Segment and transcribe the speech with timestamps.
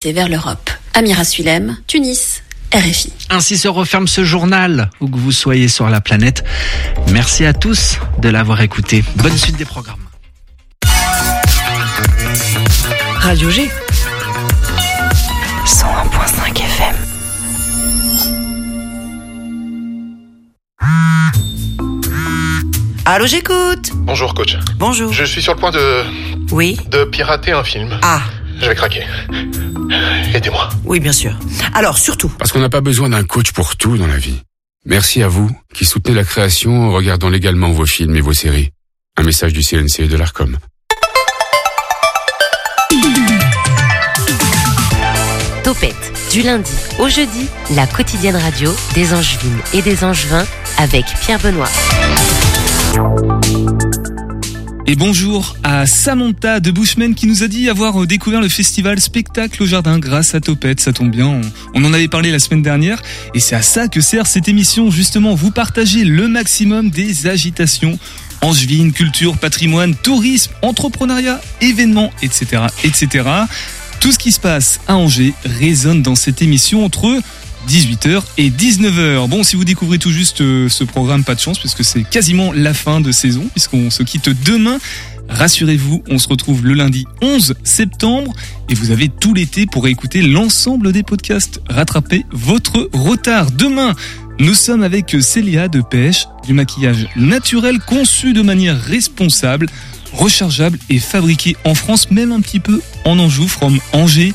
[0.00, 0.70] C'est vers l'Europe.
[0.94, 3.12] Amira Sulem, Tunis, RFI.
[3.30, 6.44] Ainsi se referme ce journal, où que vous soyez sur la planète.
[7.10, 9.02] Merci à tous de l'avoir écouté.
[9.16, 9.98] Bonne suite des programmes.
[13.18, 13.68] Radio G.
[15.66, 16.94] 101.5 FM.
[23.04, 23.90] Allô, j'écoute.
[23.94, 24.56] Bonjour coach.
[24.76, 25.12] Bonjour.
[25.12, 26.02] Je suis sur le point de,
[26.52, 26.78] Oui.
[26.90, 27.98] de pirater un film.
[28.02, 28.20] Ah,
[28.60, 29.04] Je vais craquer.
[30.34, 30.68] Aidez-moi.
[30.84, 31.32] oui, bien sûr.
[31.74, 34.42] Alors, surtout, Parce qu'on n'a pas besoin d'un coach pour tout dans la vie.
[34.84, 38.70] Merci à vous qui soutenez la création en regardant légalement vos films et vos séries.
[39.16, 40.56] Un message du CNC et de l'ARCOM.
[45.64, 50.46] Topette, du lundi au jeudi, la quotidienne radio des Angevines et des Angevins
[50.78, 51.68] avec Pierre Benoît.
[54.90, 58.98] Et bonjour à Samantha de Bushman qui nous a dit avoir euh, découvert le festival
[58.98, 60.80] Spectacle au Jardin grâce à Topette.
[60.80, 61.42] Ça tombe bien,
[61.74, 63.02] on, en avait parlé la semaine dernière
[63.34, 64.90] et c'est à ça que sert cette émission.
[64.90, 67.98] Justement, vous partagez le maximum des agitations.
[68.40, 73.28] Angevine, culture, patrimoine, tourisme, entrepreneuriat, événements, etc., etc.
[74.00, 77.20] Tout ce qui se passe à Angers résonne dans cette émission entre
[77.68, 79.28] 18h et 19h.
[79.28, 82.50] Bon, si vous découvrez tout juste euh, ce programme, pas de chance, puisque c'est quasiment
[82.54, 84.78] la fin de saison, puisqu'on se quitte demain.
[85.28, 88.32] Rassurez-vous, on se retrouve le lundi 11 septembre
[88.70, 91.60] et vous avez tout l'été pour écouter l'ensemble des podcasts.
[91.68, 93.50] Rattrapez votre retard.
[93.50, 93.94] Demain,
[94.38, 99.66] nous sommes avec Célia de Pêche, du maquillage naturel conçu de manière responsable,
[100.14, 104.32] rechargeable et fabriqué en France, même un petit peu en Anjou, from Angers.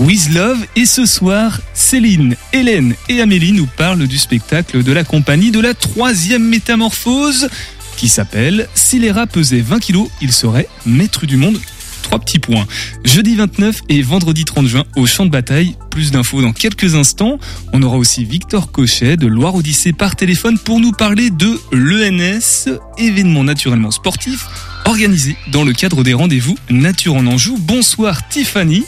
[0.00, 5.04] With Love et ce soir, Céline, Hélène et Amélie nous parlent du spectacle de la
[5.04, 7.50] compagnie de la troisième métamorphose
[7.98, 11.60] qui s'appelle Si les rats pesaient 20 kilos, ils seraient maîtres du monde.
[12.02, 12.66] Trois petits points.
[13.04, 15.76] Jeudi 29 et vendredi 30 juin au champ de bataille.
[15.90, 17.38] Plus d'infos dans quelques instants.
[17.74, 22.70] On aura aussi Victor Cochet de Loire Odyssée par téléphone pour nous parler de l'ENS,
[22.96, 24.46] événement naturellement sportif
[24.86, 27.58] organisé dans le cadre des rendez-vous Nature en Anjou.
[27.60, 28.84] Bonsoir Tiffany.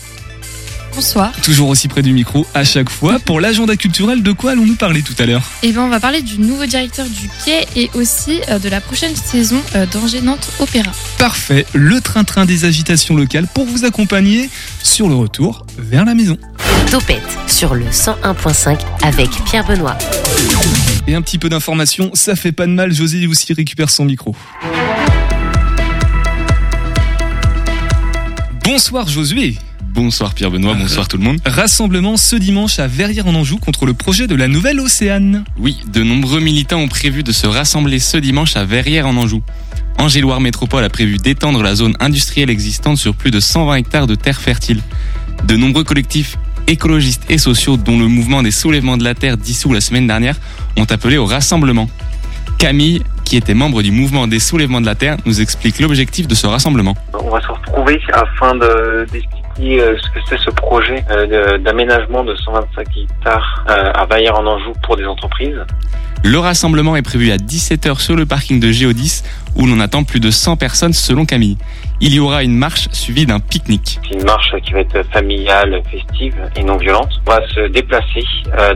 [0.94, 1.32] Bonsoir.
[1.42, 3.18] Toujours aussi près du micro à chaque fois.
[3.18, 5.42] Pour l'agenda culturel, de quoi allons-nous parler tout à l'heure?
[5.62, 8.80] Et ben on va parler du nouveau directeur du Quai et aussi euh, de la
[8.80, 10.92] prochaine saison euh, d'Angers Nantes Opéra.
[11.18, 14.50] Parfait, le train-train des agitations locales pour vous accompagner
[14.82, 16.36] sur le retour vers la maison.
[16.90, 19.96] Topette sur le 101.5 avec Pierre Benoît.
[21.06, 24.36] Et un petit peu d'information, ça fait pas de mal, José aussi récupère son micro.
[28.64, 29.56] Bonsoir Josué
[29.94, 31.38] Bonsoir Pierre Benoît, bonsoir tout le monde.
[31.44, 35.44] Rassemblement ce dimanche à Verrières en Anjou contre le projet de la nouvelle Océane.
[35.58, 39.42] Oui, de nombreux militants ont prévu de se rassembler ce dimanche à Verrières en Anjou.
[39.98, 44.14] Angers-Loire Métropole a prévu d'étendre la zone industrielle existante sur plus de 120 hectares de
[44.14, 44.80] terres fertiles.
[45.46, 46.38] De nombreux collectifs
[46.68, 50.36] écologistes et sociaux, dont le mouvement des soulèvements de la terre dissous la semaine dernière,
[50.78, 51.90] ont appelé au rassemblement.
[52.56, 56.34] Camille, qui était membre du mouvement des soulèvements de la terre, nous explique l'objectif de
[56.34, 56.96] ce rassemblement.
[57.12, 62.24] On va se retrouver afin de- d'expliquer euh, ce que c'est ce projet euh, d'aménagement
[62.24, 65.60] de 125 hectares euh, à Bayer en Anjou pour des entreprises.
[66.24, 69.22] Le rassemblement est prévu à 17h sur le parking de Géodis,
[69.56, 71.58] où l'on attend plus de 100 personnes selon Camille.
[72.00, 73.98] Il y aura une marche suivie d'un pique-nique.
[74.08, 77.10] C'est une marche qui va être familiale, festive et non violente.
[77.26, 78.24] On va se déplacer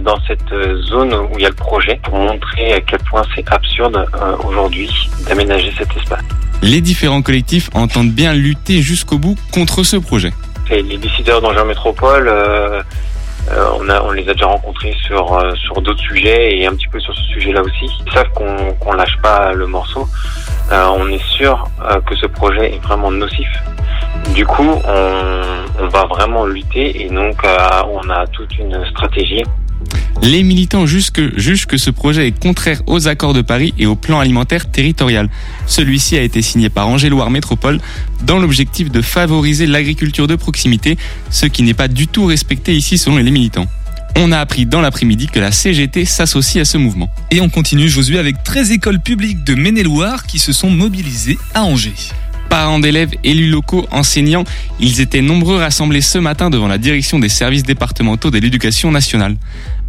[0.00, 0.54] dans cette
[0.88, 4.04] zone où il y a le projet pour montrer à quel point c'est absurde
[4.44, 4.90] aujourd'hui
[5.28, 6.24] d'aménager cet espace.
[6.62, 10.32] Les différents collectifs entendent bien lutter jusqu'au bout contre ce projet.
[10.68, 12.82] Les décideurs d'Angers Métropole, euh,
[13.50, 16.74] euh, on, a, on les a déjà rencontrés sur, euh, sur d'autres sujets et un
[16.74, 17.88] petit peu sur ce sujet-là aussi.
[18.04, 20.08] Ils savent qu'on qu'on lâche pas le morceau.
[20.72, 21.68] Euh, on est sûr
[22.04, 23.48] que ce projet est vraiment nocif.
[24.34, 27.40] Du coup, on, on va vraiment lutter et donc
[27.88, 29.44] on a toute une stratégie
[30.22, 33.86] Les militants jugent que, jugent que ce projet est contraire aux accords de Paris et
[33.86, 35.28] au plan alimentaire territorial.
[35.66, 37.80] Celui-ci a été signé par Angers-Loire Métropole
[38.24, 40.96] dans l'objectif de favoriser l'agriculture de proximité,
[41.30, 43.66] ce qui n'est pas du tout respecté ici selon les militants.
[44.18, 47.10] On a appris dans l'après-midi que la CGT s'associe à ce mouvement.
[47.30, 51.64] Et on continue Josué avec 13 écoles publiques de Maine-et-Loire qui se sont mobilisées à
[51.64, 51.92] Angers.
[52.48, 54.44] Parents d'élèves, élus locaux, enseignants,
[54.80, 59.36] ils étaient nombreux rassemblés ce matin devant la direction des services départementaux de l'éducation nationale.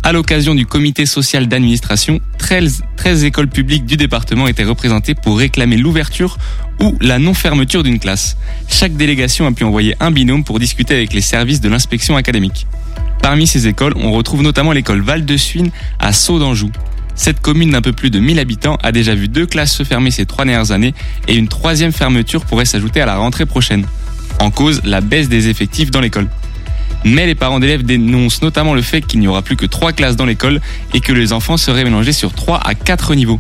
[0.04, 5.38] À l'occasion du comité social d'administration, 13, 13 écoles publiques du département étaient représentées pour
[5.38, 6.38] réclamer l'ouverture
[6.80, 8.38] ou la non-fermeture d'une classe.
[8.70, 12.68] Chaque délégation a pu envoyer un binôme pour discuter avec les services de l'inspection académique.
[13.22, 16.72] Parmi ces écoles, on retrouve notamment l'école Val de Suine à Sceaux d'Anjou.
[17.16, 20.12] Cette commune d'un peu plus de 1000 habitants a déjà vu deux classes se fermer
[20.12, 20.94] ces trois dernières années
[21.28, 23.86] et une troisième fermeture pourrait s'ajouter à la rentrée prochaine.
[24.40, 26.28] En cause, la baisse des effectifs dans l'école.
[27.08, 30.18] Mais les parents d'élèves dénoncent notamment le fait qu'il n'y aura plus que trois classes
[30.18, 30.60] dans l'école
[30.94, 33.40] et que les enfants seraient mélangés sur 3 à 4 niveaux.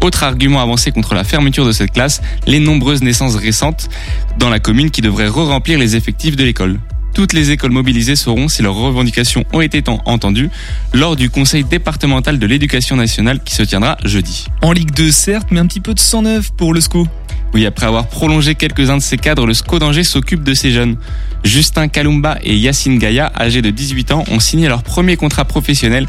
[0.00, 3.88] Autre argument avancé contre la fermeture de cette classe, les nombreuses naissances récentes
[4.36, 6.80] dans la commune qui devraient re-remplir les effectifs de l'école.
[7.14, 10.50] Toutes les écoles mobilisées sauront si leurs revendications ont été entendues
[10.92, 14.46] lors du Conseil départemental de l'éducation nationale qui se tiendra jeudi.
[14.62, 17.06] En Ligue 2 certes, mais un petit peu de 109 pour le SCO.
[17.54, 20.96] Oui, après avoir prolongé quelques-uns de ses cadres, le SCO d'Angers s'occupe de ces jeunes.
[21.44, 26.08] Justin Kalumba et Yacine Gaïa, âgés de 18 ans, ont signé leur premier contrat professionnel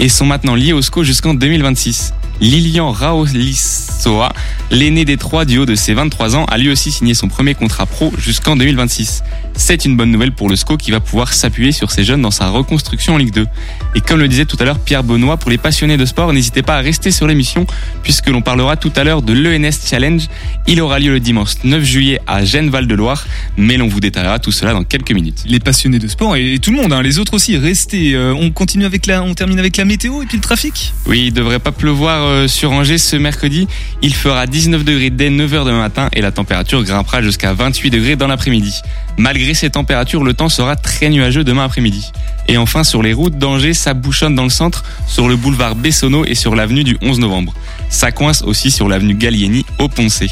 [0.00, 2.12] et sont maintenant liés au SCO jusqu'en 2026.
[2.40, 4.32] Lilian Raolissoa,
[4.70, 7.54] l'aîné des trois du haut de ses 23 ans, a lui aussi signé son premier
[7.54, 9.22] contrat pro jusqu'en 2026.
[9.60, 12.30] C'est une bonne nouvelle pour le SCO qui va pouvoir s'appuyer sur ces jeunes dans
[12.30, 13.46] sa reconstruction en Ligue 2.
[13.94, 16.62] Et comme le disait tout à l'heure Pierre Benoît, pour les passionnés de sport, n'hésitez
[16.62, 17.66] pas à rester sur l'émission
[18.02, 20.22] puisque l'on parlera tout à l'heure de l'ENS Challenge.
[20.66, 23.26] Il aura lieu le dimanche 9 juillet à Gênes-Val-de-Loire,
[23.58, 25.44] mais l'on vous détaillera tout cela dans quelques minutes.
[25.46, 28.14] Les passionnés de sport et tout le monde, hein, les autres aussi, restez.
[28.14, 30.94] Euh, on continue avec la, on termine avec la météo et puis le trafic.
[31.06, 33.68] Oui, il devrait pas pleuvoir euh, sur Angers ce mercredi.
[34.00, 38.16] Il fera 19 degrés dès 9h demain matin et la température grimpera jusqu'à 28 degrés
[38.16, 38.80] dans l'après-midi.
[39.20, 42.10] Malgré ces températures, le temps sera très nuageux demain après-midi.
[42.48, 46.24] Et enfin, sur les routes d'Angers, ça bouchonne dans le centre, sur le boulevard Bessonneau
[46.24, 47.52] et sur l'avenue du 11 novembre.
[47.90, 50.30] Ça coince aussi sur l'avenue Gallieni au Poncé.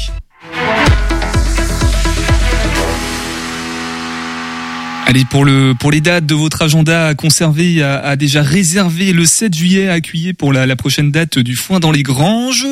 [5.09, 9.11] Allez, pour, le, pour les dates de votre agenda à conserver, à, à déjà réservé
[9.11, 12.67] le 7 juillet à accueillir pour la, la, prochaine date du Foin dans les Granges.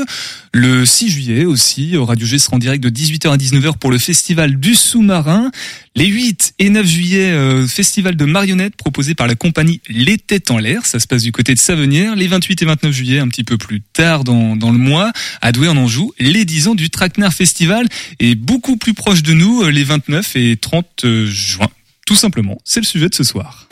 [0.54, 3.98] Le 6 juillet aussi, Radio G sera en direct de 18h à 19h pour le
[3.98, 5.50] Festival du Sous-Marin.
[5.96, 10.52] Les 8 et 9 juillet, euh, festival de marionnettes proposé par la compagnie Les Têtes
[10.52, 10.86] en l'air.
[10.86, 12.16] Ça se passe du côté de Savenière.
[12.16, 15.12] Les 28 et 29 juillet, un petit peu plus tard dans, dans le mois,
[15.42, 17.88] à Douai en Anjou, les 10 ans du Traquenard Festival.
[18.20, 21.70] Et beaucoup plus proche de nous, les 29 et 30 juin.
[22.08, 23.68] Tout simplement, c'est le sujet de ce soir.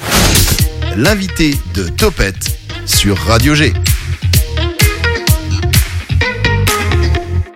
[0.98, 3.72] L'invité de Topette sur Radio G.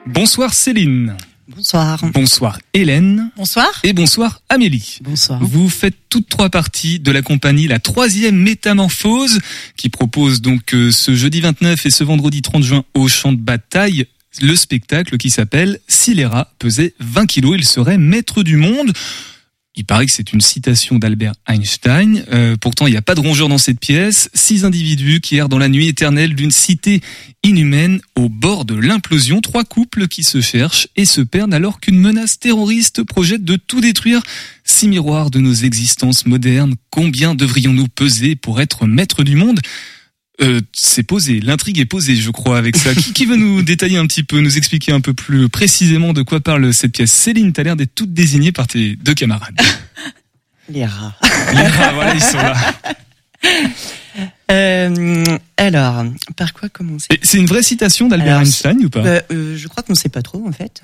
[0.06, 1.18] Bonsoir Céline.
[1.50, 2.00] Bonsoir.
[2.14, 3.30] Bonsoir Hélène.
[3.36, 3.68] Bonsoir.
[3.84, 5.00] Et bonsoir Amélie.
[5.02, 5.44] Bonsoir.
[5.44, 9.40] Vous faites toutes trois parties de la compagnie La Troisième Métamorphose
[9.76, 13.38] qui propose donc euh, ce jeudi 29 et ce vendredi 30 juin au champ de
[13.38, 14.06] bataille
[14.42, 18.94] le spectacle qui s'appelle Si les rats pesaient 20 kilos, il serait maître du monde.
[19.80, 22.26] Il paraît que c'est une citation d'Albert Einstein.
[22.34, 24.30] Euh, pourtant, il n'y a pas de rongeur dans cette pièce.
[24.34, 27.00] Six individus qui errent dans la nuit éternelle d'une cité
[27.44, 29.40] inhumaine au bord de l'implosion.
[29.40, 33.80] Trois couples qui se cherchent et se perdent alors qu'une menace terroriste projette de tout
[33.80, 34.22] détruire.
[34.66, 36.76] Six miroirs de nos existences modernes.
[36.90, 39.62] Combien devrions-nous peser pour être maître du monde?
[40.42, 42.94] Euh, c'est posé, l'intrigue est posée, je crois, avec ça.
[42.96, 46.22] qui, qui, veut nous détailler un petit peu, nous expliquer un peu plus précisément de
[46.22, 49.56] quoi parle cette pièce Céline, t'as l'air d'être toute désignée par tes deux camarades.
[50.70, 51.16] Les rats.
[51.54, 52.56] Les rats, voilà, ils sont là.
[54.52, 55.24] Euh,
[55.58, 56.04] alors,
[56.36, 57.08] par quoi commencer?
[57.22, 59.02] C'est une vraie citation d'Albert Einstein ou pas?
[59.02, 60.82] bah, euh, Je crois qu'on ne sait pas trop, en fait.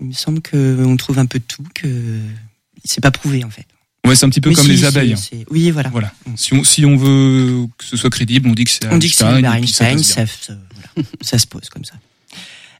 [0.00, 2.18] Il me semble qu'on trouve un peu de tout, que
[2.84, 3.66] c'est pas prouvé, en fait.
[4.06, 5.16] Ouais, c'est un petit peu comme si, les si, abeilles.
[5.16, 5.88] c'est- Oui, voilà.
[5.90, 6.12] Voilà.
[6.36, 9.10] Si on, si on veut que ce soit crédible, on dit que c'est On dit
[9.10, 10.54] que c'est Einstein, ça ça, ça,
[10.94, 11.94] voilà, ça se pose comme ça.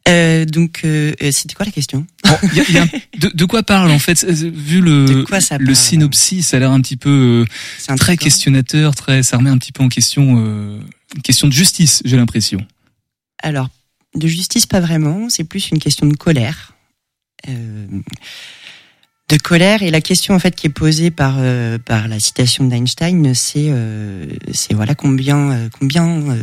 [0.08, 2.06] Euh, donc, euh, euh, c'était quoi la question?
[2.25, 2.88] Bon, il y a- il y a un-
[3.19, 4.25] de, de quoi parle en fait?
[4.25, 5.25] Vu le,
[5.73, 5.76] parle?
[5.76, 9.58] synopsis, ça a l'air un petit peu euh, un très questionnateur, très, ça remet un
[9.58, 12.64] petit peu en question, une question de justice, j'ai l'impression.
[13.42, 13.68] Alors,
[14.14, 15.28] de justice, pas vraiment.
[15.28, 16.73] C'est plus une question de colère.
[19.28, 19.83] De colère.
[19.83, 23.71] Et la question, en fait, qui est posée par, euh, par la citation d'Einstein, c'est
[23.71, 26.42] euh, c'est voilà, combien, euh, combien euh,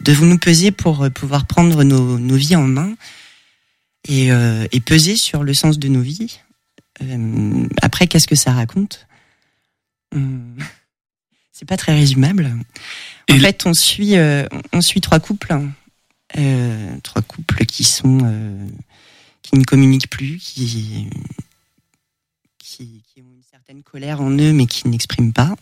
[0.00, 2.96] devons-nous peser pour euh, pouvoir prendre nos, nos vies en main
[4.08, 6.40] et, euh, et peser sur le sens de nos vies?
[7.02, 9.06] Euh, après, qu'est-ce que ça raconte?
[10.12, 10.56] Hum,
[11.52, 12.52] C'est pas très résumable.
[13.30, 15.70] En Et fait, on suit, euh, on suit trois couples, hein.
[16.36, 18.66] Euh, trois couples qui sont, euh,
[19.42, 21.08] qui ne communiquent plus, qui,
[22.76, 25.54] qui, qui ont une certaine colère en eux, mais qui n'expriment pas.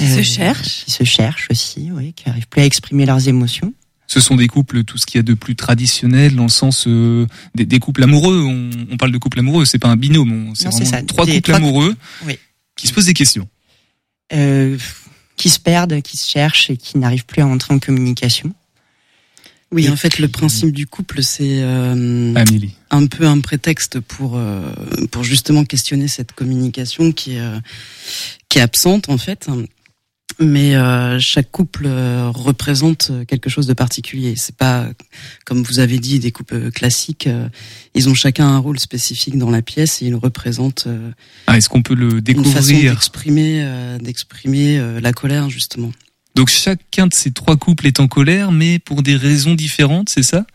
[0.00, 0.84] Euh, Qui se cherchent.
[0.84, 3.74] Qui se cherchent aussi, oui, qui n'arrivent plus à exprimer leurs émotions.
[4.06, 6.86] Ce sont des couples, tout ce qu'il y a de plus traditionnel, dans le sens
[6.86, 8.42] euh, des, des couples amoureux.
[8.42, 10.98] On, on parle de couples amoureux, c'est pas un binôme, on- c'est Non, c'est vraiment
[10.98, 12.38] ça, trois des- couples trois amoureux Oui.
[12.76, 13.46] qui se posent des questions.
[14.32, 14.78] Euh,
[15.36, 18.54] qui se perdent, qui se cherchent et qui n'arrivent plus à entrer en communication.
[19.70, 22.32] Oui, Et en fait, le principe du couple, c'est euh,
[22.90, 24.62] un peu un prétexte pour euh,
[25.10, 27.58] pour justement questionner cette communication qui est euh,
[28.48, 29.46] qui est absente en fait.
[30.40, 34.34] mais euh, chaque couple euh, représente quelque chose de particulier.
[34.38, 34.88] C'est pas
[35.44, 37.26] comme vous avez dit des couples classiques.
[37.26, 37.48] euh,
[37.94, 40.88] ils ont chacun un rôle spécifique dans la pièce et ils représentent
[41.46, 42.92] Ah, Est-ce qu'on peut le une façon découvrir?
[42.92, 45.92] d'exprimer euh, d'exprimer euh, la colère justement.
[46.38, 50.22] Donc chacun de ces trois couples est en colère, mais pour des raisons différentes, c'est
[50.22, 50.46] ça?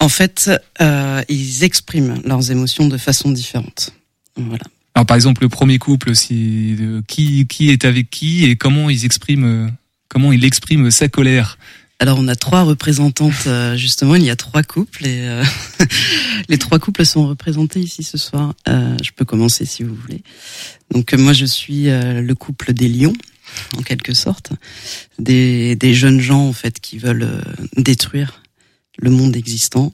[0.00, 0.50] En fait,
[0.82, 3.94] euh, ils expriment leurs émotions de façon différente.
[4.36, 4.64] Voilà.
[4.94, 8.90] Alors par exemple le premier couple, si euh, qui qui est avec qui et comment
[8.90, 9.68] ils expriment euh,
[10.08, 11.56] comment il exprime sa colère?
[11.98, 15.42] Alors on a trois représentantes euh, justement, il y a trois couples et euh,
[16.50, 18.52] les trois couples sont représentés ici ce soir.
[18.68, 20.22] Euh, je peux commencer si vous voulez.
[20.90, 23.14] Donc moi je suis euh, le couple des lions
[23.76, 24.52] en quelque sorte,
[25.18, 27.40] des, des jeunes gens en fait qui veulent euh,
[27.76, 28.42] détruire
[28.98, 29.92] le monde existant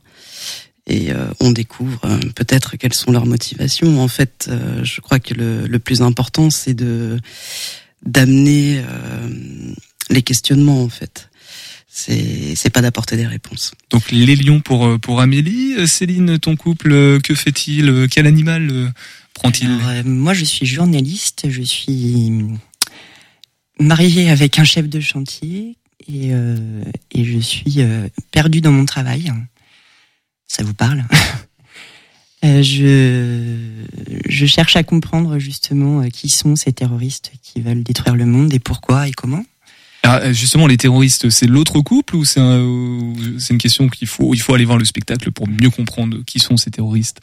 [0.87, 4.03] et euh, on découvre euh, peut-être quelles sont leurs motivations.
[4.03, 7.19] En fait, euh, je crois que le, le plus important c'est de
[8.05, 9.29] d'amener euh,
[10.11, 11.31] les questionnements en fait.
[11.91, 13.73] C'est c'est pas d'apporter des réponses.
[13.91, 18.07] Donc les lions pour pour Amélie, Céline, ton couple, que fait-il?
[18.09, 18.93] Quel animal
[19.35, 19.67] prend-il?
[19.67, 21.47] Alors, euh, moi, je suis journaliste.
[21.49, 22.33] Je suis
[23.79, 26.83] mariée avec un chef de chantier et, euh,
[27.13, 29.33] et je suis euh, perdue dans mon travail.
[30.47, 31.05] Ça vous parle?
[32.45, 33.83] Euh, je,
[34.29, 38.61] je cherche à comprendre justement qui sont ces terroristes qui veulent détruire le monde et
[38.61, 39.45] pourquoi et comment.
[40.05, 44.07] Ah, justement, les terroristes, c'est l'autre couple ou c'est un- ou c'est une question qu'il
[44.07, 47.19] faut il faut aller voir le spectacle pour mieux comprendre qui sont ces terroristes?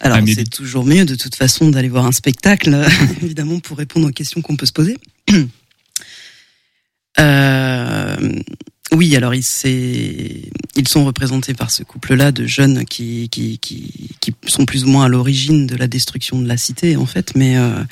[0.00, 0.34] Alors Amélie.
[0.34, 2.74] c'est toujours mieux de toute façon d'aller voir un spectacle,
[3.22, 4.96] évidemment pour répondre aux questions qu'on peut se poser.
[7.20, 8.16] Euh,
[8.92, 14.10] oui, alors ils, c'est- ils sont représentés par ce couple-là de jeunes qui, qui, qui,
[14.20, 17.34] qui sont plus ou moins à l'origine de la destruction de la cité, en fait,
[17.34, 17.82] mais euh,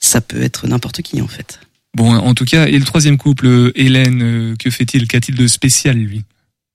[0.00, 1.60] ça peut être n'importe qui, en fait.
[1.94, 5.08] Bon, en tout cas, et le troisième couple, Hélène, euh, que fait-il?
[5.08, 6.22] Qu'a-t-il de spécial lui?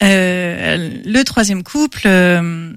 [0.02, 2.74] Euh, le troisième couple, euh,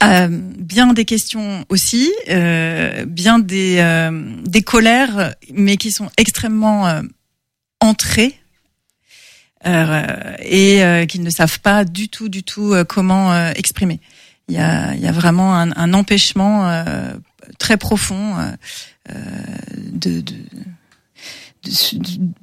[0.00, 4.10] a bien des questions aussi, euh, bien des, euh,
[4.44, 7.02] des colères, mais qui sont extrêmement euh,
[7.80, 8.38] entrées
[9.66, 14.00] euh, et euh, qu'ils ne savent pas du tout, du tout euh, comment euh, exprimer.
[14.48, 17.14] Il y a, y a vraiment un, un empêchement euh,
[17.58, 18.36] très profond
[19.10, 19.14] euh,
[19.92, 20.34] de- de-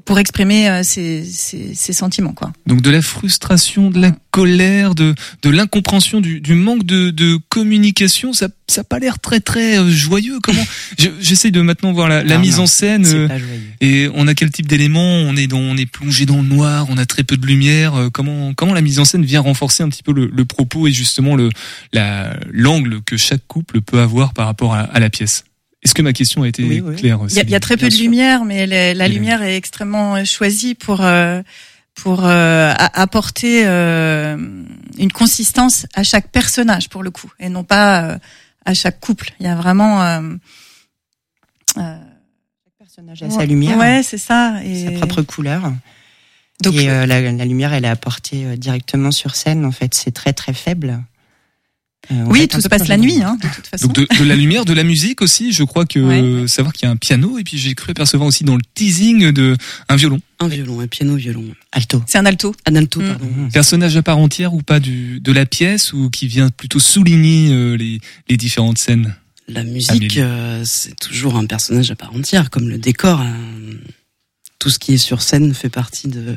[0.05, 2.51] pour exprimer euh, ses, ses, ses sentiments, quoi.
[2.67, 7.37] Donc de la frustration, de la colère, de, de l'incompréhension, du, du manque de, de
[7.49, 10.39] communication, ça ça a pas l'air très très euh, joyeux.
[10.41, 10.63] Comment
[10.97, 13.03] Je- J'essaye de maintenant voir la, la mise non, en scène.
[13.05, 13.61] c'est euh, pas joyeux.
[13.81, 15.01] et on a quel type d'éléments?
[15.15, 17.95] On est dans, on est plongé dans le noir, on a très peu de lumière.
[17.95, 20.87] euh, Comment comment la mise en scène vient renforcer un petit peu le, le propos
[20.87, 21.49] et justement le
[21.93, 25.43] la l'angle que chaque couple peut avoir par rapport à, à la pièce?
[25.83, 26.95] Est-ce que ma question a été Oui, oui.
[26.95, 29.57] claire Il y, a, il y a très peu de lumière, mais la, lumière est
[29.57, 31.41] extrêmement euh, choisie pour euh,
[31.95, 34.37] pour euh, apporter euh,
[34.97, 38.17] une consistance à chaque personnage pour le coup, et non pas euh,
[38.65, 39.31] à chaque couple.
[39.39, 40.21] Il y a vraiment euh,
[41.77, 41.97] euh,
[42.77, 43.77] personnage a sa lumière.
[43.77, 44.63] Ouais, c'est ça.
[44.63, 45.73] Et sa propre couleur.
[46.61, 49.65] Donc, et euh, la, la lumière, elle est apportée directement sur scène.
[49.65, 51.03] En fait, c'est très très faible.
[52.09, 53.85] Euh, oui, tout se passe la nuit, hein, de toute façon.
[53.87, 55.51] Donc de, de la lumière, de la musique aussi.
[55.53, 56.47] Je crois que Ouais.
[56.47, 59.31] savoir qu'il y a un piano et puis j'ai cru apercevoir aussi dans le teasing
[59.31, 59.55] de
[59.87, 60.19] un violon.
[60.39, 61.45] Un violon, un piano violon.
[61.71, 62.03] Alto.
[62.07, 62.55] C'est un alto.
[62.65, 63.05] Un alto, Mm.
[63.07, 63.27] pardon.
[63.53, 67.51] Personnage à part entière ou pas du, de la pièce ou qui vient plutôt souligner
[67.51, 69.15] euh, les, les différentes scènes?
[69.47, 73.19] La musique, euh, c'est toujours un personnage à part entière, comme le décor.
[73.21, 73.35] hein.
[74.59, 76.35] Tout ce qui est sur scène fait partie de,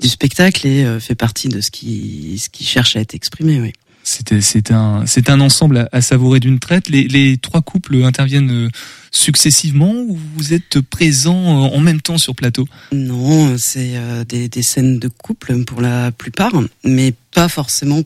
[0.00, 3.60] du spectacle et euh, fait partie de ce qui, ce qui cherche à être exprimé.
[3.60, 3.72] Oui.
[4.10, 6.88] C'était c'est un c'est un ensemble à, à savourer d'une traite.
[6.88, 8.68] Les, les trois couples interviennent euh,
[9.10, 12.66] successivement ou vous êtes présents euh, en même temps sur plateau?
[12.90, 18.02] Non, c'est euh, des, des scènes de couple pour la plupart, mais pas forcément.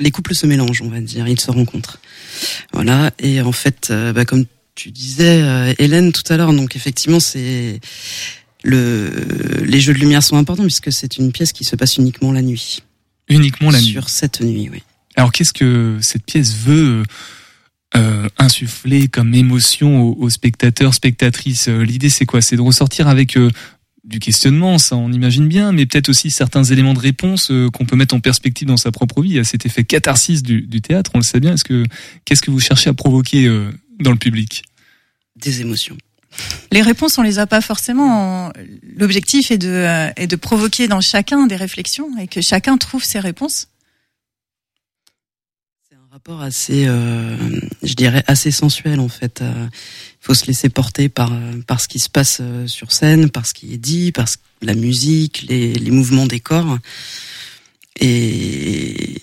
[0.00, 2.00] Les couples se mélangent, on va dire, ils se rencontrent.
[2.72, 6.74] Voilà, et en fait, euh, bah, comme tu disais, euh, Hélène, tout à l'heure, donc
[6.74, 7.78] effectivement, c'est
[8.64, 9.12] le
[9.64, 12.42] les jeux de lumière sont importants puisque c'est une pièce qui se passe uniquement la
[12.42, 12.82] nuit.
[13.28, 13.92] Uniquement la nuit.
[13.92, 14.82] Sur cette nuit, oui.
[15.16, 17.02] Alors qu'est-ce que cette pièce veut
[17.96, 21.68] euh, insuffler comme émotion aux, aux spectateurs, spectatrices?
[21.68, 22.42] Euh, L'idée c'est quoi?
[22.42, 23.50] C'est de ressortir avec euh,
[24.04, 27.86] du questionnement, ça on imagine bien, mais peut-être aussi certains éléments de réponse euh, qu'on
[27.86, 29.38] peut mettre en perspective dans sa propre vie.
[29.38, 31.54] A cet effet catharsis du, du théâtre, on le sait bien.
[31.54, 31.84] Est-ce que
[32.24, 34.62] qu'est-ce que vous cherchez à provoquer euh, dans le public?
[35.34, 35.96] Des émotions.
[36.70, 38.52] Les réponses, on les a pas forcément.
[38.96, 43.02] L'objectif est de, euh, est de provoquer dans chacun des réflexions et que chacun trouve
[43.02, 43.68] ses réponses.
[46.16, 47.36] Rapport assez, euh,
[47.82, 49.42] je dirais, assez sensuel en fait.
[49.42, 49.68] Il
[50.20, 51.30] faut se laisser porter par
[51.66, 54.26] par ce qui se passe sur scène, par ce qui est dit, par
[54.62, 56.78] la musique, les, les mouvements des corps,
[58.00, 59.20] et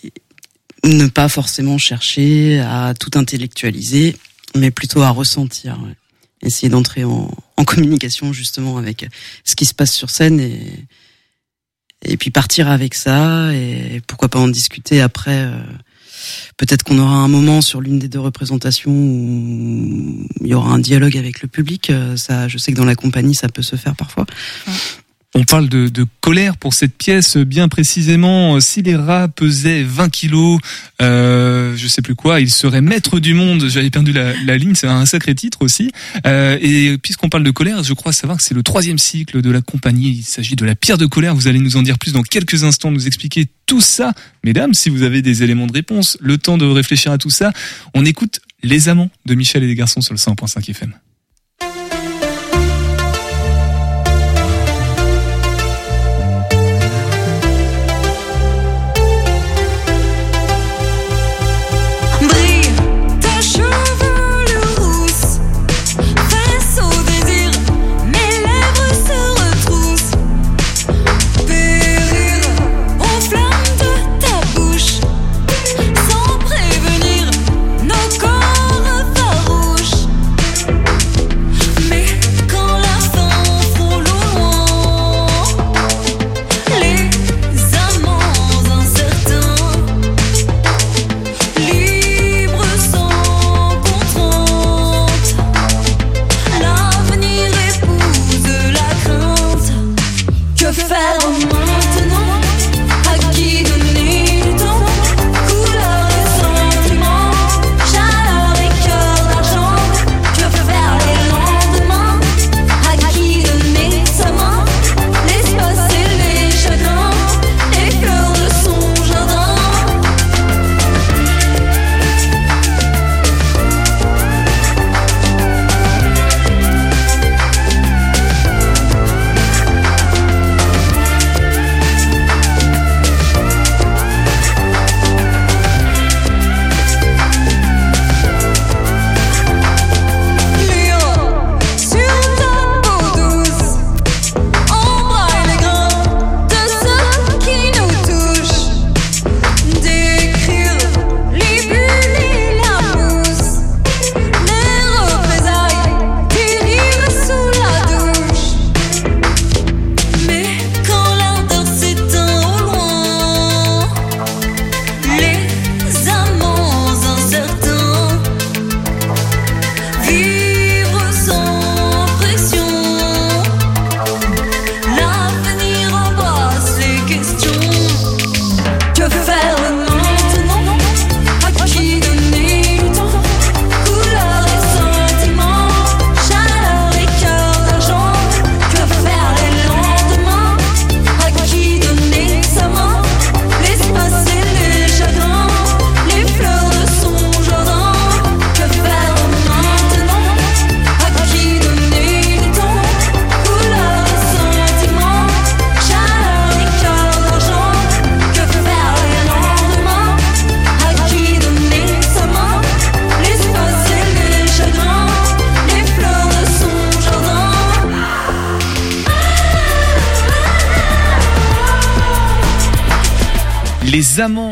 [0.83, 4.15] ne pas forcément chercher à tout intellectualiser,
[4.55, 5.79] mais plutôt à ressentir.
[6.43, 9.07] Essayer d'entrer en, en communication justement avec
[9.45, 10.85] ce qui se passe sur scène et
[12.05, 15.39] et puis partir avec ça et pourquoi pas en discuter après.
[15.39, 15.63] Euh,
[16.57, 20.79] peut-être qu'on aura un moment sur l'une des deux représentations où il y aura un
[20.79, 21.89] dialogue avec le public.
[21.89, 24.25] Euh, ça, je sais que dans la compagnie, ça peut se faire parfois.
[25.35, 28.59] On parle de, colère pour cette pièce, bien précisément.
[28.59, 30.59] Si les rats pesaient 20 kilos,
[31.01, 33.67] euh, je sais plus quoi, ils seraient maîtres du monde.
[33.67, 35.91] J'avais perdu la, ligne, c'est un sacré titre aussi.
[36.27, 39.49] Euh, et puisqu'on parle de colère, je crois savoir que c'est le troisième cycle de
[39.49, 40.09] la compagnie.
[40.09, 41.33] Il s'agit de la pierre de colère.
[41.33, 44.13] Vous allez nous en dire plus dans quelques instants, nous expliquer tout ça.
[44.43, 47.51] Mesdames, si vous avez des éléments de réponse, le temps de réfléchir à tout ça,
[47.95, 50.93] on écoute Les Amants de Michel et les garçons sur le 100.5 FM.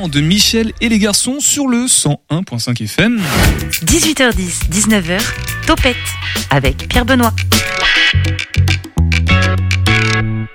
[0.07, 3.21] De Michel et les garçons sur le 101.5 FM.
[3.85, 5.21] 18h10, 19h,
[5.67, 5.95] Topette
[6.49, 7.33] avec Pierre Benoît.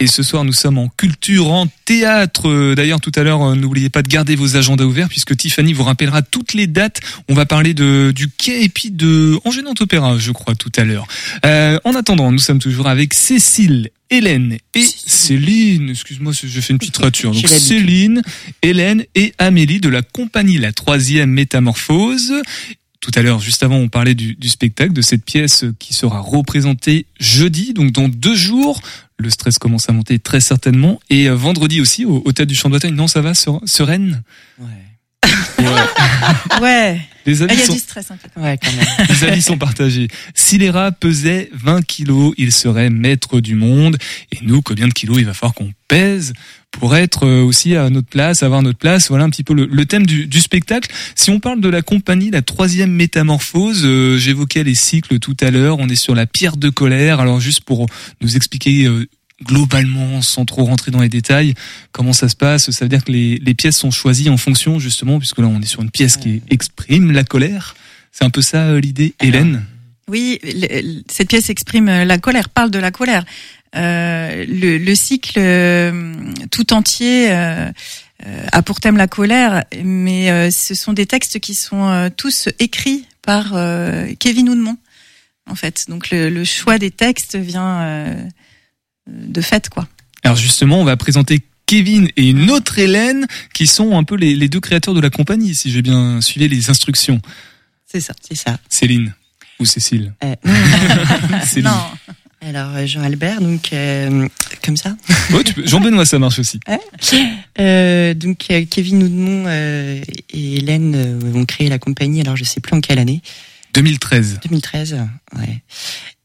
[0.01, 2.75] Et ce soir, nous sommes en culture, en théâtre.
[2.75, 6.23] D'ailleurs, tout à l'heure, n'oubliez pas de garder vos agendas ouverts puisque Tiffany vous rappellera
[6.23, 7.01] toutes les dates.
[7.29, 10.85] On va parler de du quai et puis de Angers Opéra, je crois, tout à
[10.85, 11.07] l'heure.
[11.45, 16.79] Euh, en attendant, nous sommes toujours avec Cécile Hélène et Céline, excuse-moi, je fais une
[16.79, 17.33] petite rature.
[17.33, 18.23] Donc Céline,
[18.63, 22.33] Hélène et Amélie de la compagnie La Troisième Métamorphose.
[23.01, 26.21] Tout à l'heure, juste avant, on parlait du, du, spectacle, de cette pièce qui sera
[26.21, 28.81] représentée jeudi, donc dans deux jours.
[29.19, 31.01] Le stress commence à monter très certainement.
[31.11, 32.93] Et vendredi aussi, au, au Théâtre du Champ de Bataille.
[32.93, 34.23] Non, ça va, sereine?
[34.59, 34.67] Ouais.
[36.61, 37.01] Ouais.
[37.27, 38.41] Les Ah, avis Il y a sont- du stress un peu.
[38.41, 38.87] Ouais, quand même.
[39.09, 40.07] Les avis sont partagés.
[40.35, 43.97] Si les rats pesaient 20 kilos, ils seraient maîtres du monde.
[44.33, 46.33] Et nous, combien de kilos il va falloir qu'on pèse
[46.71, 49.09] pour être euh, aussi à notre place, avoir notre place?
[49.09, 50.89] Voilà un petit peu le, le thème du, du spectacle.
[51.17, 55.51] Si on parle de la compagnie, la troisième métamorphose, euh, j'évoquais les cycles tout à
[55.51, 55.79] l'heure.
[55.81, 57.19] On est sur la pierre de colère.
[57.19, 57.87] Alors juste pour
[58.21, 59.07] nous expliquer euh,
[59.45, 61.55] globalement, sans trop rentrer dans les détails,
[61.93, 62.71] comment ça se passe?
[62.71, 65.61] Ça veut dire que les, les pièces sont choisies en fonction, justement, puisque là on
[65.61, 67.77] est sur une pièce qui exprime la colère.
[68.13, 69.65] C'est un peu ça euh, l'idée, Hélène?
[70.09, 73.25] Oui, le- cette pièce exprime euh, la colère, parle de la colère.
[73.75, 76.15] Euh, le, le cycle euh,
[76.51, 77.69] tout entier euh,
[78.27, 82.09] euh, a pour thème la colère, mais euh, ce sont des textes qui sont euh,
[82.09, 84.79] tous écrits par euh, Kevin Oudemont,
[85.51, 85.85] en fait.
[85.91, 88.15] Donc le, le choix des textes vient euh,
[89.07, 89.87] de fait, quoi.
[90.23, 94.35] Alors justement, on va présenter Kevin et une autre Hélène qui sont un peu les,
[94.35, 97.21] les deux créateurs de la compagnie, si j'ai bien suivi les instructions.
[97.87, 98.59] C'est ça, c'est ça.
[98.69, 99.15] Céline
[99.59, 100.13] ou Cécile.
[100.25, 100.35] Euh,
[101.47, 101.71] Céline.
[101.71, 101.81] non.
[102.43, 104.29] Alors euh, Jean-Albert, donc euh,
[104.65, 104.95] comme ça.
[105.33, 106.61] Ouais, Jean-Benoît, ça marche aussi.
[106.69, 106.79] Ouais.
[107.59, 108.39] Euh, donc
[108.71, 110.01] Kevin Oudemont euh,
[110.33, 112.21] et Hélène euh, ont créé la compagnie.
[112.21, 113.23] Alors je sais plus en quelle année.
[113.75, 114.41] 2013.
[114.43, 114.97] 2013.
[115.37, 115.63] Ouais.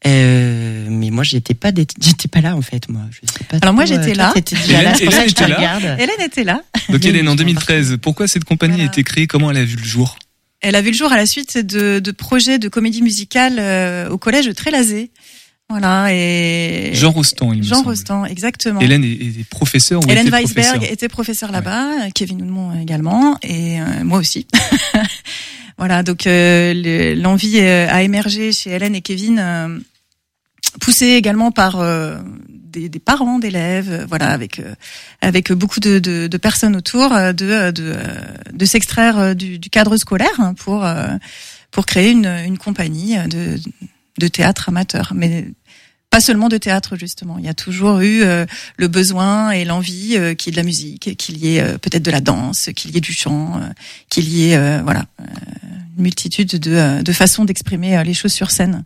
[0.06, 3.02] Euh, mais moi j'étais pas j'étais pas là en fait moi.
[3.10, 4.32] Je sais pas Alors moi euh, j'étais là.
[4.34, 5.84] déjà là, je te regarde.
[5.98, 6.62] Hélène était là.
[6.88, 9.26] Donc Hélène, en 2013, pourquoi cette compagnie a été créée?
[9.26, 10.18] Comment elle a vu le jour?
[10.60, 14.08] Elle a vu le jour à la suite de, de projets de comédie musicale euh,
[14.08, 15.10] au collège de Trélazé.
[15.72, 17.88] Voilà et Jean Rostand, il me Jean semble.
[17.88, 18.80] Rostand, exactement.
[18.80, 19.08] Hélène est,
[19.40, 23.84] est professeur ou Hélène était Weisberg professeur était professeur là-bas, Kevin Oudemont également, et euh,
[24.04, 24.46] moi aussi.
[25.78, 29.78] voilà, donc euh, le- l'envie euh, a émergé chez Hélène et Kevin, euh,
[30.80, 34.74] poussée également par euh, des, des parents d'élèves, euh, voilà, avec euh,
[35.20, 38.02] avec beaucoup de, de, de personnes autour, euh, de de, euh,
[38.52, 41.08] de s'extraire euh, du, du cadre scolaire hein, pour euh,
[41.70, 43.58] pour créer une, une compagnie de
[44.18, 45.46] de théâtre amateur, mais
[46.12, 47.38] pas seulement de théâtre justement.
[47.38, 48.44] Il y a toujours eu euh,
[48.76, 51.78] le besoin et l'envie euh, qu'il y ait de la musique, qu'il y ait euh,
[51.78, 53.66] peut-être de la danse, qu'il y ait du chant, euh,
[54.10, 55.24] qu'il y ait euh, voilà euh,
[55.96, 58.84] une multitude de, de façons d'exprimer les choses sur scène.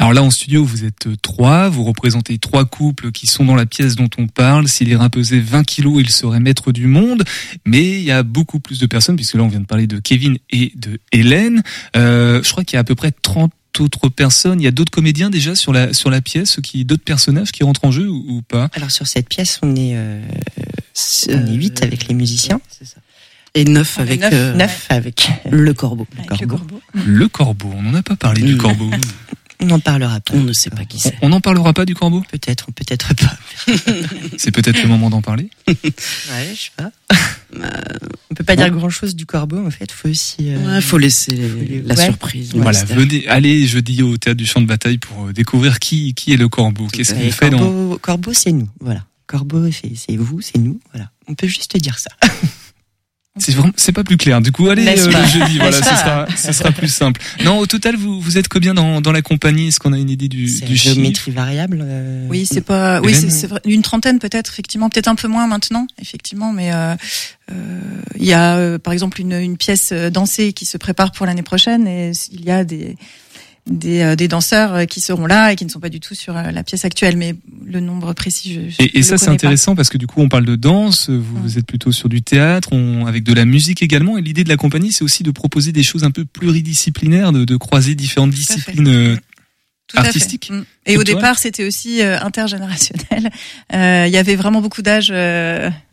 [0.00, 3.56] Alors là, en studio, vous êtes euh, trois, vous représentez trois couples qui sont dans
[3.56, 4.68] la pièce dont on parle.
[4.68, 7.24] Si les pesaient 20 kilos, ils seraient maîtres du monde.
[7.66, 9.98] Mais il y a beaucoup plus de personnes, puisque là, on vient de parler de
[9.98, 11.62] Kevin et de Hélène.
[11.96, 14.60] Euh, je crois qu'il y a à peu près 30 autres personnes.
[14.60, 17.64] Il y a d'autres comédiens déjà sur la, sur la pièce, qui, d'autres personnages qui
[17.64, 18.68] rentrent en jeu ou, ou pas?
[18.74, 20.20] Alors sur cette pièce, on est euh,
[21.28, 22.60] on est huit avec les musiciens.
[23.54, 26.06] Et neuf avec neuf, euh, neuf avec le corbeau.
[26.18, 26.80] avec le corbeau.
[26.94, 28.90] Le corbeau, on n'en a pas parlé du corbeau.
[29.60, 30.34] On n'en parlera pas.
[30.34, 31.14] On ne sait pas qui c'est.
[31.20, 33.36] On n'en parlera pas du corbeau Peut-être, peut-être pas.
[34.38, 35.50] C'est peut-être le moment d'en parler.
[35.66, 36.90] Ouais, je sais pas.
[38.30, 39.90] on peut pas dire grand chose du corbeau en fait.
[39.90, 40.36] Faut aussi.
[40.52, 42.04] euh, Ouais, faut laisser les- la ouais.
[42.04, 42.52] surprise.
[42.54, 46.32] Voilà, venez, allez jeudi au théâtre du champ de bataille pour euh, découvrir qui, qui
[46.32, 46.86] est le corbeau.
[46.86, 48.68] Qu'est-ce qu'il fait dans, corbeau, corbeau, c'est nous.
[48.80, 49.04] Voilà.
[49.26, 50.80] Corbeau, c'est vous, c'est nous.
[50.92, 51.10] Voilà.
[51.26, 52.10] On peut juste dire ça.
[53.38, 54.40] C'est vraiment, c'est pas plus clair.
[54.40, 57.20] Du coup, allez euh, le jeudi, voilà, ce sera, ce sera plus simple.
[57.44, 59.68] Non, au total, vous, vous êtes combien dans, dans la compagnie?
[59.68, 61.80] Est-ce qu'on a une idée du, du géométrie chiffre variable.
[61.82, 63.00] euh, Oui, c'est pas.
[63.00, 63.60] Oui, c'est c'est vrai.
[63.64, 66.94] une trentaine peut-être effectivement, peut-être un peu moins maintenant effectivement, mais euh,
[67.52, 67.80] euh,
[68.18, 71.26] il y a euh, par exemple une, une pièce euh, dansée qui se prépare pour
[71.26, 72.96] l'année prochaine et il y a des
[73.68, 76.14] des, euh, des danseurs euh, qui seront là et qui ne sont pas du tout
[76.14, 79.28] sur euh, la pièce actuelle, mais le nombre précis, je, je Et, et ça, c'est
[79.28, 82.22] intéressant parce que du coup, on parle de danse, vous, vous êtes plutôt sur du
[82.22, 84.18] théâtre, on, avec de la musique également.
[84.18, 87.44] Et l'idée de la compagnie, c'est aussi de proposer des choses un peu pluridisciplinaires, de,
[87.44, 89.18] de croiser différentes disciplines
[89.86, 90.50] Tout artistiques.
[90.50, 90.64] Mm.
[90.88, 93.30] Et au départ, c'était aussi euh, intergénérationnel.
[93.74, 95.68] Euh, Il y avait vraiment beaucoup d'âges euh,